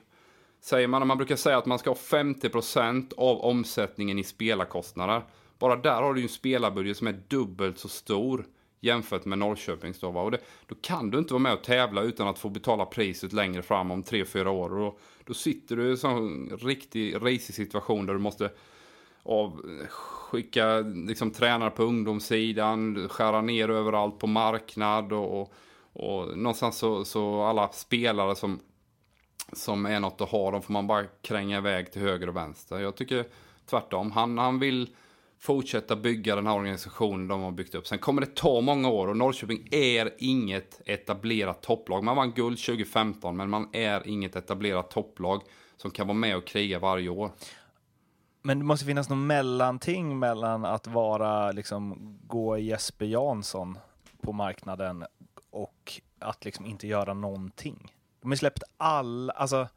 [0.61, 5.21] Säger man, man brukar säga att man ska ha 50% av omsättningen i spelarkostnader.
[5.59, 8.45] Bara där har du en spelarbudget som är dubbelt så stor
[8.79, 9.99] jämfört med Norrköpings.
[9.99, 10.21] Då, va?
[10.21, 13.33] Och det, då kan du inte vara med och tävla utan att få betala priset
[13.33, 14.73] längre fram om 3-4 år.
[14.73, 18.49] Och då, då sitter du i en sån riktig risig situation där du måste
[19.23, 19.47] av,
[19.81, 25.53] eh, skicka liksom, tränare på ungdomssidan, skära ner överallt på marknad och, och,
[25.93, 28.59] och någonstans så, så alla spelare som,
[29.53, 32.79] som är något att ha, de får man bara kränga iväg till höger och vänster.
[32.79, 33.25] Jag tycker
[33.69, 34.11] tvärtom.
[34.11, 34.89] Han, han vill
[35.39, 37.87] fortsätta bygga den här organisationen de har byggt upp.
[37.87, 42.03] Sen kommer det ta många år och Norrköping är inget etablerat topplag.
[42.03, 45.41] Man vann guld 2015 men man är inget etablerat topplag
[45.77, 47.31] som kan vara med och kriga varje år.
[48.41, 53.77] Men det måste finnas något mellanting mellan att vara, liksom, gå Jesper Jansson
[54.21, 55.05] på marknaden
[55.49, 57.93] och att liksom inte göra någonting.
[58.21, 59.67] De har släppt all, alltså,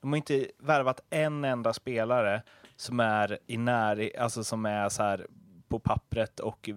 [0.00, 2.42] de har inte värvat en enda spelare
[2.76, 5.26] som är i när, alltså som är så här
[5.68, 6.70] på pappret och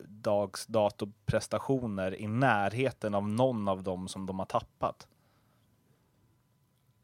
[0.00, 5.06] dags datorprestationer i närheten av någon av dem som de har tappat.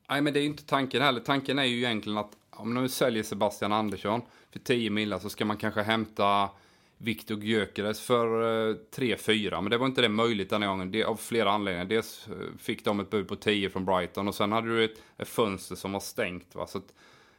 [0.09, 1.21] Nej, men det är ju inte tanken heller.
[1.21, 5.45] Tanken är ju egentligen att om nu säljer Sebastian Andersson för 10 millar så ska
[5.45, 6.51] man kanske hämta
[6.99, 8.27] Viktor Gyökeres för
[8.71, 9.61] eh, 3-4.
[9.61, 10.91] Men det var inte det möjligt den här gången.
[10.91, 11.85] Det, av flera anledningar.
[11.85, 15.03] Dels eh, fick de ett bud på 10 från Brighton och sen hade du ett,
[15.19, 16.55] ett fönster som var stängt.
[16.55, 16.67] Va?
[16.67, 16.95] Så att,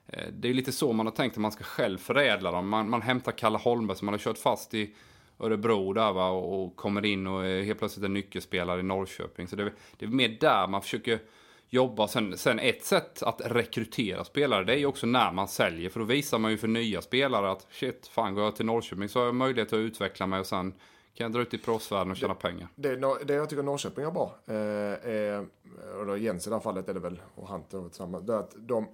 [0.07, 2.69] eh, det är lite så man har tänkt att man ska själv förädla dem.
[2.69, 4.95] Man, man hämtar Kalle Holmberg som man har kört fast i
[5.39, 9.47] Örebro där va, och, och kommer in och är helt plötsligt en nyckelspelare i Norrköping.
[9.47, 11.19] Så det, det är mer där man försöker
[11.69, 12.07] jobba.
[12.07, 15.89] Sen, sen ett sätt att rekrytera spelare, det är ju också när man säljer.
[15.89, 19.09] För då visar man ju för nya spelare att shit, fan går jag till Norrköping
[19.09, 20.73] så har jag möjlighet att utveckla mig och sen
[21.13, 22.67] kan jag dra ut i proffsvärlden och tjäna det, pengar.
[22.75, 26.93] Det, det jag tycker Norrköping är bra, eh, då Jens i det här fallet är
[26.93, 28.87] det väl, och han tillsammans, det är att de,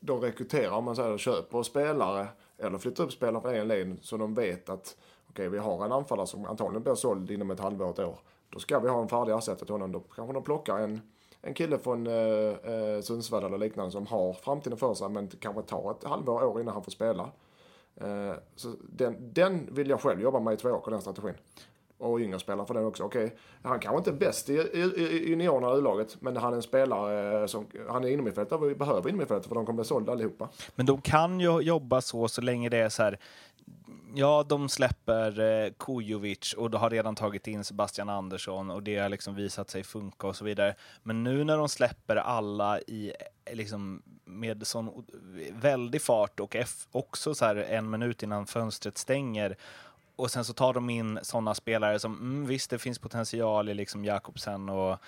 [0.00, 2.26] de rekryterar, om man säger köper spelare,
[2.58, 4.96] eller flyttar upp spelare från egen led, så de vet att
[5.30, 8.18] okej, okay, vi har en anfallare som antagligen blir såld inom ett halvår, ett år.
[8.50, 9.92] Då ska vi ha en färdig ersättare till honom.
[9.92, 11.00] Då kanske de plockar en
[11.46, 15.62] en kille från eh, eh, Sundsvall eller liknande som har framtiden för sig men kanske
[15.62, 17.30] tar ett halvår, år innan han får spela.
[17.96, 21.34] Eh, så den, den vill jag själv jobba med i två år, den strategin.
[21.98, 23.04] Och yngre spelare för den också.
[23.04, 26.52] Okej, okay, han kanske inte är bäst i, i, i juniorerna i U-laget, men han
[26.52, 29.76] är en spelare eh, som, han är innermittfältare och vi behöver innermittfältare för de kommer
[29.76, 30.48] bli sålda allihopa.
[30.74, 33.18] Men de kan ju jobba så, så länge det är så här,
[34.16, 38.98] ja, de släpper eh, Kujovic och de har redan tagit in Sebastian Andersson och det
[38.98, 40.74] har liksom visat sig funka och så vidare.
[41.02, 43.12] Men nu när de släpper alla i
[43.44, 45.06] eh, liksom med sån
[45.50, 46.56] väldig fart och
[46.92, 49.56] också så här en minut innan fönstret stänger
[50.16, 53.74] och sen så tar de in sådana spelare som, mm, visst det finns potential i
[53.74, 54.98] liksom Jakobsen och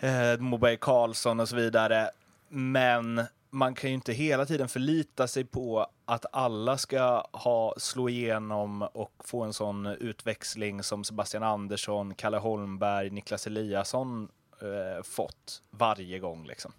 [0.00, 2.10] eh, Moberg Karlsson och så vidare,
[2.48, 8.08] men man kan ju inte hela tiden förlita sig på att alla ska ha, slå
[8.08, 14.28] igenom och få en sån utväxling som Sebastian Andersson, Kalle Holmberg, Niklas Eliasson
[14.62, 16.46] eh, fått varje gång.
[16.46, 16.72] Liksom.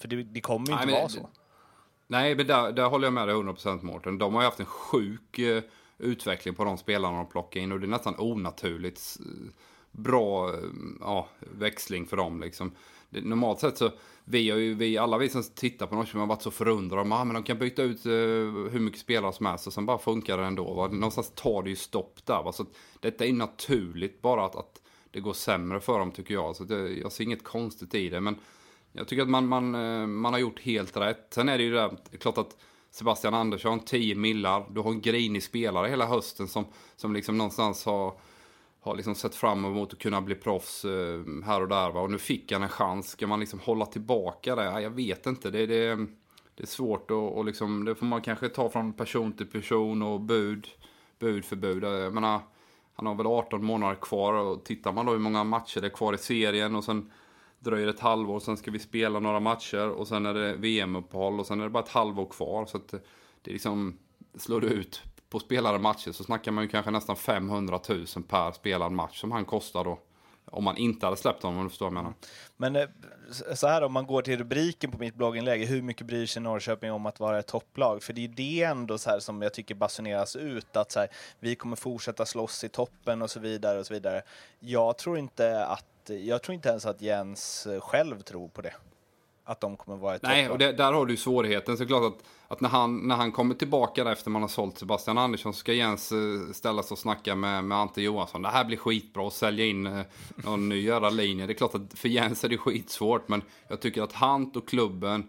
[0.00, 1.28] För det, det kommer ju inte nej, vara så.
[2.06, 4.18] Nej, men där, där håller jag med dig 100% Mårten.
[4.18, 5.62] De har ju haft en sjuk eh,
[5.98, 9.16] utveckling på de spelarna de plockar in och det är nästan onaturligt
[9.90, 10.60] bra eh,
[11.00, 12.40] ja, växling för dem.
[12.40, 12.72] Liksom
[13.10, 13.90] det, normalt sett så,
[14.24, 17.24] vi har ju, vi, alla vi som tittar på Norrköping har varit så förundrade ah,
[17.24, 18.12] men de kan byta ut uh,
[18.68, 20.74] hur mycket spelare som helst och sen bara funkar det ändå.
[20.74, 20.88] Va?
[20.88, 22.42] Någonstans tar det ju stopp där.
[22.42, 22.52] Va?
[22.52, 22.66] Så
[23.00, 26.56] detta är naturligt bara att, att det går sämre för dem tycker jag.
[26.56, 28.20] Så det, jag ser inget konstigt i det.
[28.20, 28.36] Men
[28.92, 31.26] jag tycker att man, man, eh, man har gjort helt rätt.
[31.30, 32.56] Sen är det ju det, det är klart att
[32.90, 34.66] Sebastian Andersson, 10 millar.
[34.70, 36.64] Du har en grinig spelare hela hösten som,
[36.96, 38.20] som liksom någonstans har
[38.80, 41.90] har liksom sett fram emot att kunna bli proffs eh, här och där.
[41.90, 42.00] Va?
[42.00, 43.08] Och nu fick han en chans.
[43.08, 44.80] Ska man liksom hålla tillbaka det?
[44.82, 45.50] Jag vet inte.
[45.50, 46.06] Det, det,
[46.54, 50.02] det är svårt och, och liksom, det får man kanske ta från person till person
[50.02, 50.68] och bud,
[51.18, 51.84] bud för bud.
[51.84, 52.40] Eh, jag menar,
[52.94, 55.90] han har väl 18 månader kvar och tittar man då hur många matcher det är
[55.90, 57.10] kvar i serien och sen
[57.58, 61.40] dröjer det ett halvår, sen ska vi spela några matcher och sen är det VM-uppehåll
[61.40, 62.66] och sen är det bara ett halvår kvar.
[62.66, 63.00] Så att eh,
[63.42, 63.98] det är liksom,
[64.34, 68.92] slår ut på spelade matcher så snackar man ju kanske nästan 500 000 per spelad
[68.92, 69.98] match som han kostar då.
[70.50, 72.14] Om man inte hade släppt honom, om du förstår vad jag menar.
[72.56, 72.88] Men eh,
[73.54, 76.92] så här om man går till rubriken på mitt blogginlägg, hur mycket bryr sig Norrköping
[76.92, 78.02] om att vara ett topplag?
[78.02, 81.08] För det är det ändå så här som jag tycker basuneras ut, att så här,
[81.40, 84.22] vi kommer fortsätta slåss i toppen och så vidare och så vidare.
[84.60, 88.74] Jag tror inte att, jag tror inte ens att Jens själv tror på det
[89.48, 91.76] att de kommer vara ett Nej, och det, där har du svårigheten.
[91.76, 94.78] Så klart att, att när, han, när han kommer tillbaka där efter man har sålt
[94.78, 98.42] Sebastian Andersson så ska Jens eh, ställa sig och snacka med, med Ante Johansson.
[98.42, 100.00] Det här blir skitbra att sälja in eh,
[100.34, 101.46] någon ny jävla linje.
[101.46, 104.68] Det är klart att för Jens är det skitsvårt, men jag tycker att han och
[104.68, 105.26] klubben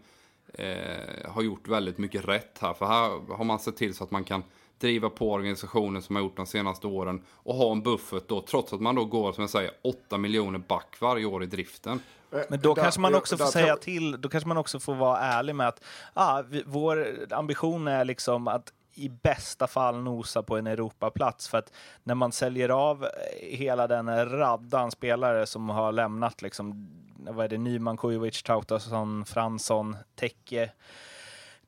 [0.53, 2.73] eh, har gjort väldigt mycket rätt här.
[2.73, 4.43] För här har man sett till så att man kan
[4.79, 8.73] driva på organisationen som har gjort de senaste åren och ha en buffert då, trots
[8.73, 12.01] att man då går, som jag säger, 8 miljoner back varje år i driften.
[12.31, 15.19] Eh, Men då kanske man också får säga till, då kanske man också får vara
[15.19, 20.57] ärlig med att ah, vi, vår ambition är liksom att i bästa fall nosa på
[20.57, 21.47] en Europaplats.
[21.47, 21.73] För att
[22.03, 23.07] när man säljer av
[23.41, 26.89] hela den raddan spelare som har lämnat, liksom,
[27.29, 30.71] vad är det, Nyman, Kujovic, Trautasson, Fransson, Tecke,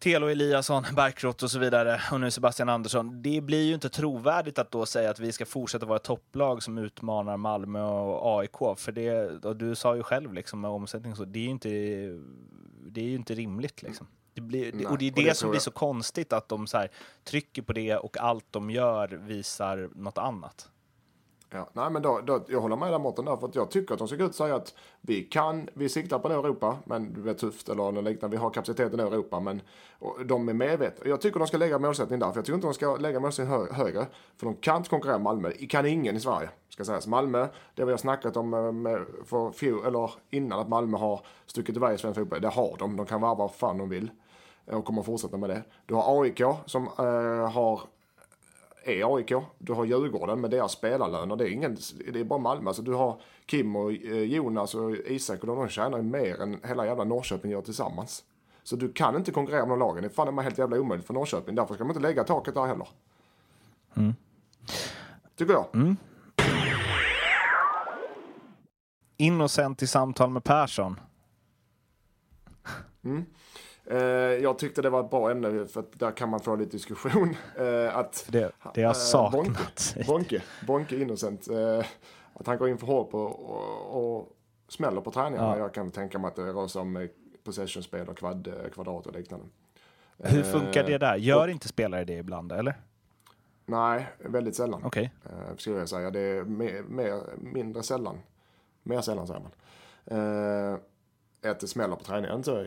[0.02, 3.22] Telo Eliasson, Barkrot och så vidare och nu Sebastian Andersson.
[3.22, 6.78] Det blir ju inte trovärdigt att då säga att vi ska fortsätta vara topplag som
[6.78, 8.78] utmanar Malmö och AIK.
[8.78, 11.70] För det, och du sa ju själv liksom med omsättning så, det är ju inte,
[12.92, 14.08] det är ju inte rimligt liksom.
[14.34, 16.78] Det blir, Nej, och det är det, det som blir så konstigt att de så
[16.78, 16.92] här,
[17.24, 20.70] trycker på det och allt de gör visar något annat.
[21.54, 23.94] Ja, nej men då, då, jag håller med där Mårten där, för att jag tycker
[23.94, 27.24] att de ska gå ut och säga att vi kan, vi siktar på Europa, men
[27.24, 29.62] det är tufft eller något liknande, vi har kapaciteten i Europa, men
[30.26, 31.10] de är medvetna.
[31.10, 33.62] Jag tycker de ska lägga målsättningen där, för jag tycker inte de ska lägga målsättningen
[33.62, 34.06] hö högre,
[34.38, 37.08] för de kan inte konkurrera med Malmö, kan ingen i Sverige, ska sägas.
[37.08, 41.22] Malmö, det vi har snackat om eh, med, för fjol, eller innan, att Malmö har
[41.46, 44.12] stuckit iväg i svensk fotboll, det har de, de kan vara vad fan de vill
[44.68, 45.64] eh, och kommer fortsätta med det.
[45.86, 47.82] Du har AIK som äh, har
[48.84, 49.32] är AIK.
[49.58, 51.36] Du har Djurgården med deras spelarlöner.
[51.36, 51.78] Det är, ingen,
[52.14, 52.70] det är bara Malmö.
[52.70, 56.60] Alltså du har Kim och eh, Jonas och Isak och de tjänar ju mer än
[56.64, 58.24] hela jävla Norrköping gör tillsammans.
[58.64, 60.02] Så du kan inte konkurrera med de lagen.
[60.02, 61.56] Det är fan helt jävla omöjligt för Norrköping.
[61.56, 62.88] Därför ska man inte lägga taket där heller.
[63.96, 64.14] Mm.
[65.36, 65.66] tycker jag.
[65.74, 65.98] Mm.
[69.18, 71.00] Innocent i samtal med Persson.
[73.04, 73.20] Eh,
[74.42, 77.36] jag tyckte det var ett bra ämne för att där kan man få lite diskussion.
[77.58, 79.94] Eh, att Det, det har Eh, saknat.
[79.96, 81.48] Bonke, Bonke, Bonke Innocent.
[81.48, 81.86] Eh,
[82.34, 85.48] att han går in för hårt på och, och smäller på träningarna.
[85.48, 85.58] Ja.
[85.58, 87.08] Jag kan tänka mig att det rör sig om eh,
[87.44, 89.46] possession-spel och kvad, eh, kvadrat och liknande.
[90.18, 91.16] Hur funkar Eh, det där?
[91.16, 92.74] Gör inte spelare det ibland, eller?
[93.66, 94.84] Nej, väldigt sällan.
[94.96, 95.10] Eh,
[95.58, 96.12] skulle jag säga.
[96.12, 98.18] Det är mer, mer, mindre sällan.
[98.84, 99.52] Mer sällan säger man.
[100.06, 102.44] Eh, att det smäller på träningen.
[102.44, 102.66] Så,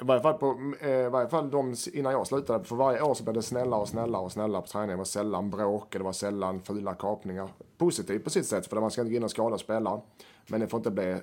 [0.00, 2.64] I varje fall, på, eh, varje fall de, innan jag slutade.
[2.64, 4.90] För varje år så blev det snällare och snällare och snällare på träningen.
[4.90, 7.48] Det var sällan bråk, det var sällan fula kapningar.
[7.78, 10.00] Positivt på sitt sätt, för man ska inte gå in och skada spelare.
[10.46, 11.16] Men det får inte bli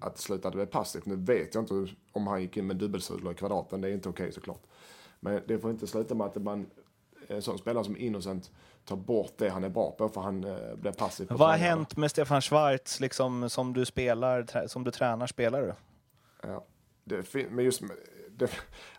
[0.00, 1.06] att det slutade bli passivt.
[1.06, 3.80] Nu vet jag inte om han gick in med dubbelsulor i kvadraten.
[3.80, 4.62] Det är inte okej såklart.
[5.20, 6.66] Men det får inte sluta med att man,
[7.28, 8.50] en sån spelare som Innocent
[8.84, 11.96] tar bort det han är bra på för han eh, blir passiv Vad har hänt
[11.96, 15.74] med Stefan Schwarz, liksom, som du spelar, som du tränar, spelar du?
[16.42, 16.64] Ja.
[17.08, 17.82] Det, men just
[18.30, 18.50] det,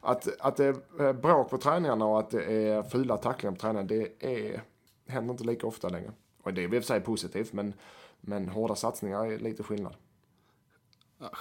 [0.01, 3.87] att, att det är bråk på träningarna och att det är fula tacklingar på träningarna,
[3.87, 4.61] det är,
[5.07, 6.11] händer inte lika ofta längre.
[6.43, 7.73] Och det är i och för sig positivt, men,
[8.21, 9.95] men hårda satsningar är lite skillnad.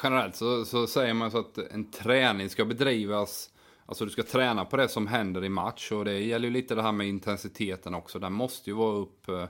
[0.03, 3.51] Generellt så, så säger man så att en träning ska bedrivas,
[3.87, 6.75] alltså du ska träna på det som händer i match och det gäller ju lite
[6.75, 8.19] det här med intensiteten också.
[8.19, 9.45] Den måste ju vara upp eh,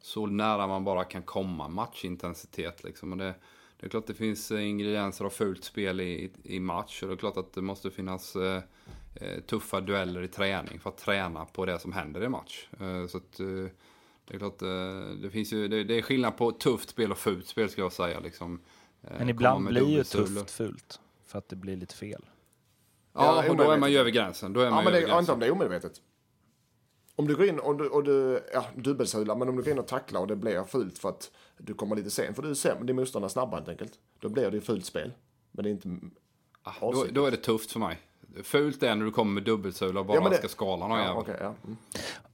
[0.00, 3.12] så nära man bara kan komma matchintensitet liksom.
[3.12, 3.34] Och det,
[3.80, 7.14] det är klart det finns eh, ingredienser av fult spel i, i match och det
[7.14, 8.62] är klart att det måste finnas eh,
[9.14, 12.68] eh, tuffa dueller i träning för att träna på det som händer i match.
[12.80, 13.46] Eh, så att, eh,
[14.24, 17.18] det är klart, eh, det finns ju, det, det är skillnad på tufft spel och
[17.18, 18.60] fult spel skulle jag säga liksom.
[19.02, 22.24] Eh, Men ibland blir ju tufft fult, för att det blir lite fel.
[23.12, 24.52] Ja, Ja, och då är man ju över gränsen.
[24.52, 25.40] Då är Ja, man men ju det, ja, inte om gränsen.
[25.40, 26.02] det är omedvetet.
[27.16, 29.78] Om du går in och du, och du ja, dubbelsular, men om du går in
[29.78, 32.54] och tacklar och det blir fult för att du kommer lite sent, för du är
[32.54, 33.92] sämre, din motståndare är snabbare helt enkelt.
[34.20, 35.12] Då blir det ju fult spel.
[35.50, 35.88] Men det är inte...
[36.62, 37.98] Ah, Då, då är det tufft för mig.
[38.42, 41.14] Fult är när du kommer med dubbelsula och bara Ja, det- ska skala någon Ja,
[41.14, 41.54] okej, ja.
[41.64, 41.76] Mm.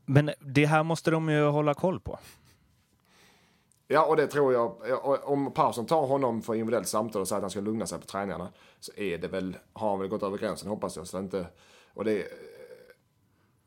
[0.07, 2.19] Men det här måste de ju hålla koll på.
[3.89, 4.77] Ja, och det tror jag.
[5.29, 8.07] Om Persson tar honom för individuellt samtal och säger att han ska lugna sig på
[8.07, 8.49] träningarna
[8.81, 11.07] så är det väl, har han väl gått över gränsen hoppas jag.
[11.07, 11.47] Så det inte,
[11.95, 12.27] och det,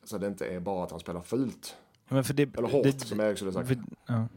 [0.04, 1.76] så det inte är bara att han spelar fult.
[2.10, 3.68] Men för det, Eller hårt, det, som Erik skulle sagt.
[3.68, 3.78] för,
[4.08, 4.28] ja.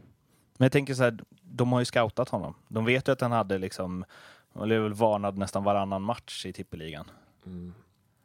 [0.61, 2.53] Men jag tänker så här, de har ju scoutat honom.
[2.67, 4.05] De vet ju att han hade liksom,
[4.53, 7.11] han blev väl varnad nästan varannan match i tippeligan.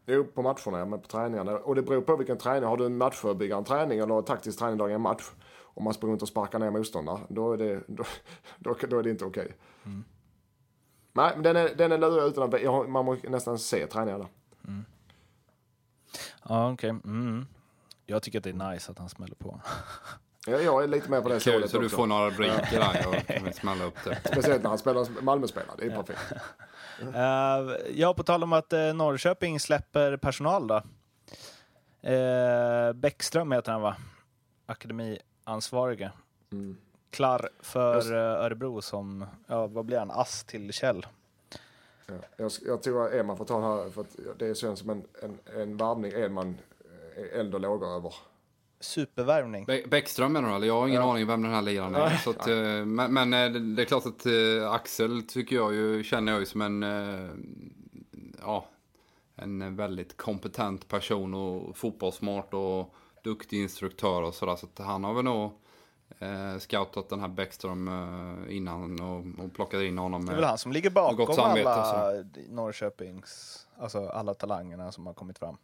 [0.07, 1.53] Jo, på matcherna, ja, men på träningarna.
[1.53, 2.69] Och det beror på vilken träning.
[2.69, 5.23] Har du en matchförebyggande träning eller taktisk träning dagen match.
[5.63, 8.05] Om man springer runt och sparkar ner motståndare, då är det, då,
[8.59, 9.57] då, då är det inte okej.
[11.13, 14.29] Nej, men den är, den är lurig utan att, jag man måste nästan se träningarna.
[16.49, 16.91] Ja, okej.
[16.91, 17.47] Mm.
[18.07, 19.61] Jag tycker att det är nice att han smäller på.
[20.49, 21.97] Jag, jag är lite med på det Kul, så du också.
[21.97, 23.07] får några rubriker där.
[23.27, 24.19] Jag kan smälla upp det.
[24.25, 26.33] Speciellt när han spelar Malmö-spelare, det är perfekt.
[27.03, 30.83] Uh, ja, på tal om att uh, Norrköping släpper personal då.
[32.11, 33.97] Uh, Bäckström heter han va?
[34.67, 36.11] Akademiansvarige.
[36.53, 36.77] Mm.
[37.11, 41.07] Klar för uh, Örebro som, ja vad blir han, ass till Kjell.
[42.07, 42.15] Ja.
[42.37, 45.05] Jag, jag tror att Edman får ta den här, för att det känns som en,
[45.23, 46.59] en, en varvning Edman
[47.17, 48.15] är eld och lågor över.
[48.87, 49.67] Supervärvning.
[49.67, 50.55] Bä- Bäckström menar du?
[50.57, 51.11] Eller jag har ingen Ja.
[51.11, 52.17] aning vem den här liraren är.
[52.17, 56.05] Så att, eh, men men eh, det är klart att eh, Axel tycker jag ju,
[56.05, 56.83] känner jag ju som en,
[58.41, 58.67] ja,
[59.37, 64.57] en väldigt kompetent person och fotbollssmart och duktig instruktör och sådär.
[64.57, 65.51] Så att han har väl nog
[66.19, 70.21] eh, scoutat den här Bäckström eh, innan och, och plockat in honom.
[70.27, 75.07] Det är Med, väl han som ligger bakom samvete, alla Norrköpings, alltså alla talangerna som
[75.07, 75.57] har kommit fram.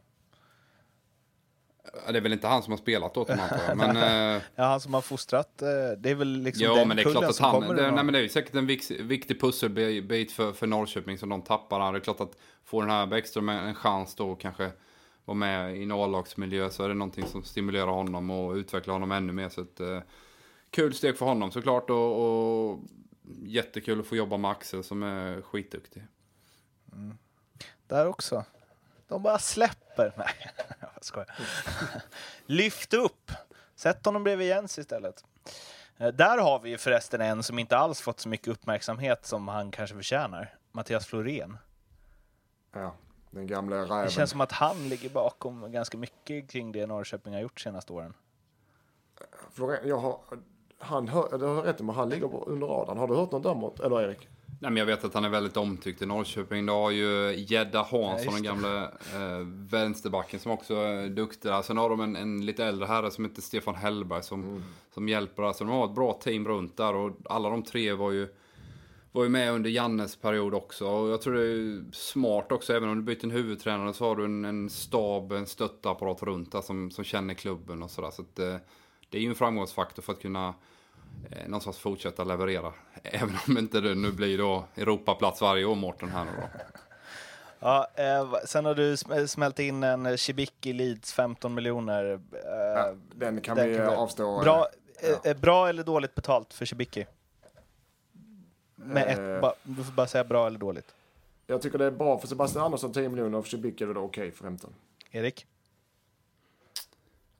[1.82, 3.76] Det är väl inte han som har spelat åt dem antar jag.
[3.76, 3.96] Men,
[4.36, 5.68] eh, Ja, han som har fostrat, eh,
[5.98, 8.12] det är väl liksom Ja, den men det är klart att han, det, nej, men
[8.12, 11.80] det är säkert en vik, viktig pusselbit för, för Norrköping som de tappar.
[11.80, 11.92] här.
[11.92, 14.70] Det är klart att får den här Bäckström en, chans då och kanske
[15.24, 19.12] vara med i en A-lagsmiljö så är det någonting som stimulerar honom och utvecklar honom
[19.12, 19.48] ännu mer.
[19.48, 20.00] Så ett, eh,
[20.70, 22.78] kul steg för honom såklart och, och
[23.42, 26.02] jättekul att få jobba med Axel som är skitduktig.
[27.86, 28.44] Där också.
[29.12, 30.12] De bara släpper.
[30.16, 30.34] Nej,
[30.80, 31.28] jag skojar.
[32.46, 33.32] Lyft upp.
[33.74, 35.24] Sätt honom bredvid Jens istället.
[35.98, 39.48] Eh, Där har vi ju förresten en som inte alls fått så mycket uppmärksamhet som
[39.48, 40.54] han kanske förtjänar.
[40.72, 41.58] Mattias Florén.
[42.72, 42.94] Ja,
[43.30, 44.10] den gamla Det räven.
[44.10, 48.14] känns som att han ligger bakom ganska mycket kring det Norrköping har gjort senaste åren.
[49.52, 50.20] Florén, jag har,
[50.78, 52.98] han hör, du har rätt, men han ligger under radarn.
[52.98, 53.80] Har du hört något däremot?
[53.80, 54.28] Eller Erik?
[54.62, 56.66] Nej, men jag vet att han är väldigt omtyckt i Norrköping.
[56.66, 59.38] Du har ju Gedda Hansson, Ja, den gamla eh,
[59.70, 61.50] vänsterbacken som också är duktig.
[61.64, 65.42] Sen har de en, en lite äldre herre som heter Stefan Hellberg som, som hjälper.
[65.42, 68.28] Alltså, de har ett bra team runt där och alla de tre var ju,
[69.12, 70.86] var ju med under Jannes period också.
[70.88, 74.16] Och jag tror det är smart också, även om du byter en huvudtränare så har
[74.16, 78.10] du en, en stab, en stöttapparat runt där som, som känner klubben och sådär.
[78.10, 78.56] Så att, eh,
[79.10, 80.54] det är ju en framgångsfaktor för att kunna
[81.46, 82.72] någonstans fortsätta leverera.
[83.02, 86.42] Även om inte det nu blir då Europaplats varje år, Mårten här nu då.
[87.64, 92.12] Ja, eh, sen har du sm- smält in en Shibiki Leeds 15 miljoner.
[92.32, 92.40] Eh,
[92.76, 94.40] Ja, den kan den vi kan avstå.
[94.40, 94.68] Bra,
[95.02, 95.08] ja.
[95.24, 97.06] eh, eh, bra eller dåligt betalt för Shibiki?
[98.74, 99.34] Med Eh.
[99.34, 100.94] ett, ba, du får bara säga bra eller dåligt.
[101.46, 103.94] Jag tycker det är bra för Sebastian Andersson 10 miljoner och för Cibicki är det
[103.94, 104.74] då okej för 15.
[105.10, 105.46] Erik?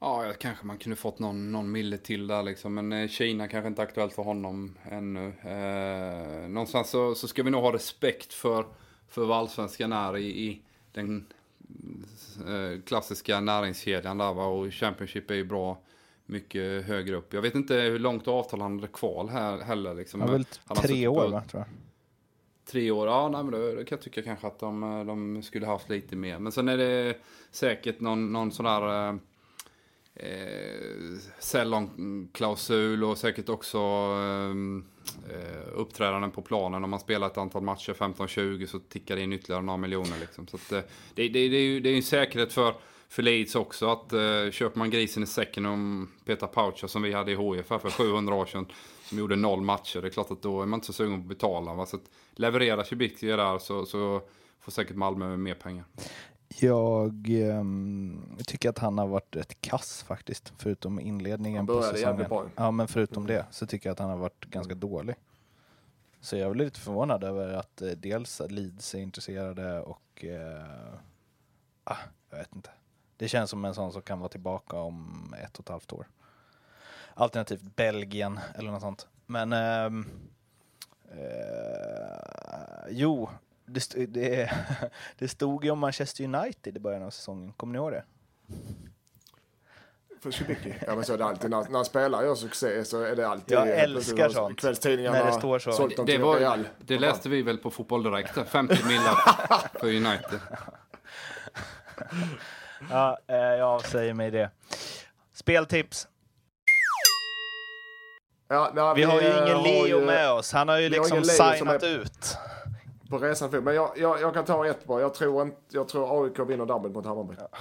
[0.05, 2.75] Ja, kanske man kunde fått någon, någon mille till där liksom.
[2.75, 5.33] Men eh, Kina kanske inte är aktuellt för honom ännu.
[5.43, 8.67] Eh, någonstans så, så ska vi nog ha respekt för,
[9.09, 11.27] för vad allsvenskan är i, i den
[12.47, 14.47] eh, klassiska näringskedjan där va.
[14.47, 15.79] Och Championship är ju bra
[16.27, 17.35] mycket högre upp.
[17.35, 20.21] Jag vet inte hur långt avtal han hade kvar här heller liksom.
[20.21, 20.45] Har väl
[20.77, 21.69] tre år, va, tror jag.
[22.65, 25.43] Tre år, ja nej, men då, då kan jag tycka kanske att de, eh, de
[25.43, 26.39] skulle haft lite mer.
[26.39, 27.17] Men sen är det
[27.51, 29.19] säkert någon, någon sån där
[30.15, 34.51] eh, sällanklausul och säkert också eh,
[35.35, 36.85] eh, uppträdanden på planen.
[36.85, 40.21] Om man spelar ett antal matcher, 15-20, så tickar det in ytterligare några miljoner.
[40.21, 40.47] Liksom.
[40.47, 40.81] Så att, eh,
[41.15, 42.75] det, det, det är ju det är ju en säkerhet för,
[43.09, 47.13] för Leeds också att eh, köper man grisen i säcken om Peter Paucha som vi
[47.13, 48.67] hade i HIF här för 700 år sedan
[49.05, 50.01] som gjorde noll matcher.
[50.01, 51.75] Det är klart att då är man inte så sugen på att betala.
[51.75, 51.87] Va?
[51.87, 54.23] Så att levererar Cibicki där så, så
[54.61, 55.85] får säkert Malmö mer pengar.
[56.61, 62.29] Jag ehm, tycker att han har varit rätt kass faktiskt, förutom inledningen Han på säsongen.
[62.29, 62.47] bra.
[62.57, 65.17] Ja, men förutom det så tycker jag att han har varit ganska dålig.
[66.21, 70.25] Så jag blev lite förvånad över att eh, dels Leeds är intresserade och...
[70.25, 70.95] Eh,
[71.85, 71.97] ah,
[72.31, 72.71] jag vet inte.
[73.17, 76.07] Det känns som en sån som kan vara tillbaka om ett och ett halvt år.
[77.15, 79.09] Alternativt Belgien eller något sånt.
[79.27, 79.53] Men...
[79.53, 80.07] ehm,
[81.11, 83.29] eh, jo,
[83.67, 84.51] det, st- det,
[85.19, 87.53] det stod ju om Manchester United i början av säsongen.
[87.53, 88.05] Kommer ni ihåg det?
[90.21, 90.35] För.
[90.87, 91.51] Ja men så är det alltid.
[91.51, 93.59] När, när en spelare gör succé så är det alltid...
[93.59, 94.61] Jag älskar sånt.
[94.61, 95.87] Kvällstidningarna När det står så.
[95.89, 96.69] Det, till var, Real.
[96.79, 99.15] det läste vi väl på Fotboll Direkt, där, 50 millar
[99.81, 100.41] för United.
[102.91, 104.51] Ja, eh, jag avsäger mig det.
[105.35, 106.09] Speltips.
[108.49, 110.53] Ja, nej, Vi har ju eh, ingen har Leo ju med oss.
[110.53, 112.37] Han har ju vi har liksom som signat är- ut.
[113.13, 113.61] På resan för.
[113.61, 115.01] Men jag, jag, jag kan ta ett bara.
[115.01, 117.35] Jag tror, inte, jag tror AIK vinner derbyt mot Hammarby.
[117.39, 117.49] Ja,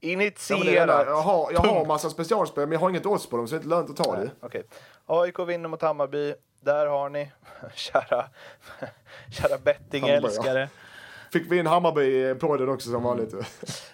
[0.00, 1.06] Initierat.
[1.06, 1.10] det.
[1.10, 3.56] jag har, jag har massa specialspel men jag har inget odds på dem så det
[3.56, 4.30] är inte lönt att ta det.
[4.40, 4.62] Okej.
[5.06, 6.34] AIK vinner mot Hammarby.
[6.60, 7.32] Där har ni,
[7.74, 8.24] kära,
[9.30, 10.68] kära bettingälskare.
[11.32, 13.34] Fick vi in Hammarby på den också som vanligt.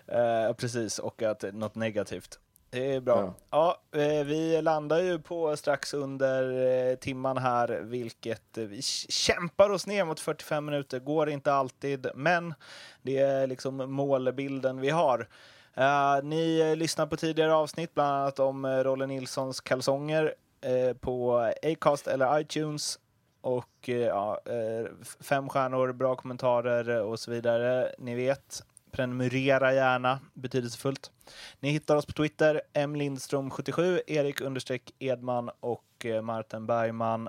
[0.07, 2.39] Eh, precis, och att något negativt.
[2.71, 3.35] Det är bra.
[3.51, 3.81] Ja.
[3.93, 9.87] eh, vi landar ju på strax under eh, timman här, vilket eh, vi kämpar oss
[9.87, 10.99] ner mot 45 minuter.
[10.99, 12.55] Går inte alltid, men
[13.03, 15.29] det är liksom målbilden vi har.
[16.23, 20.35] Ni lyssnar på tidigare avsnitt, bland annat om Rolle Nilssons kalsonger
[21.01, 22.99] på Acast eller iTunes.
[23.41, 24.41] Och ja,
[25.21, 27.93] fem stjärnor, bra kommentarer och så vidare.
[27.99, 31.11] Ni vet, prenumerera gärna, betydelsefullt.
[31.61, 37.29] Ni hittar oss på Twitter, mlindström77, Erik understreck Edman och eh, Martin Bergman.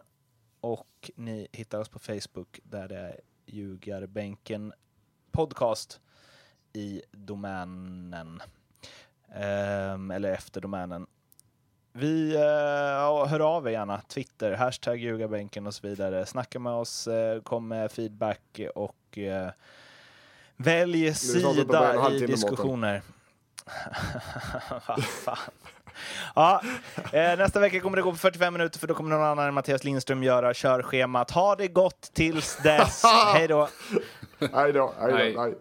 [0.62, 4.74] Och ni hittar oss på Facebook där det är Ljugarbänken
[5.32, 6.00] podcast
[6.74, 8.42] i domänen.
[9.36, 11.08] Ehm, eller efter domänen.
[11.94, 14.02] Vi eh, hör av er gärna.
[14.02, 16.26] Twitter, hashtag ljugarbänken och så vidare.
[16.26, 19.52] Snacka med oss, eh, kom med feedback och eh,
[20.62, 23.02] välj sida i diskussioner.
[24.88, 25.38] Vad fan.
[26.36, 26.62] Ja,
[27.12, 29.54] eh, nästa vecka kommer det gå på 45 minuter för då kommer någon annan än
[29.54, 31.32] Mattias Lindström göra körschemat.
[31.32, 33.04] Ha det gott tills dess.
[33.34, 33.70] Hej då!
[34.54, 34.94] Hej då.
[35.00, 35.56] Hej.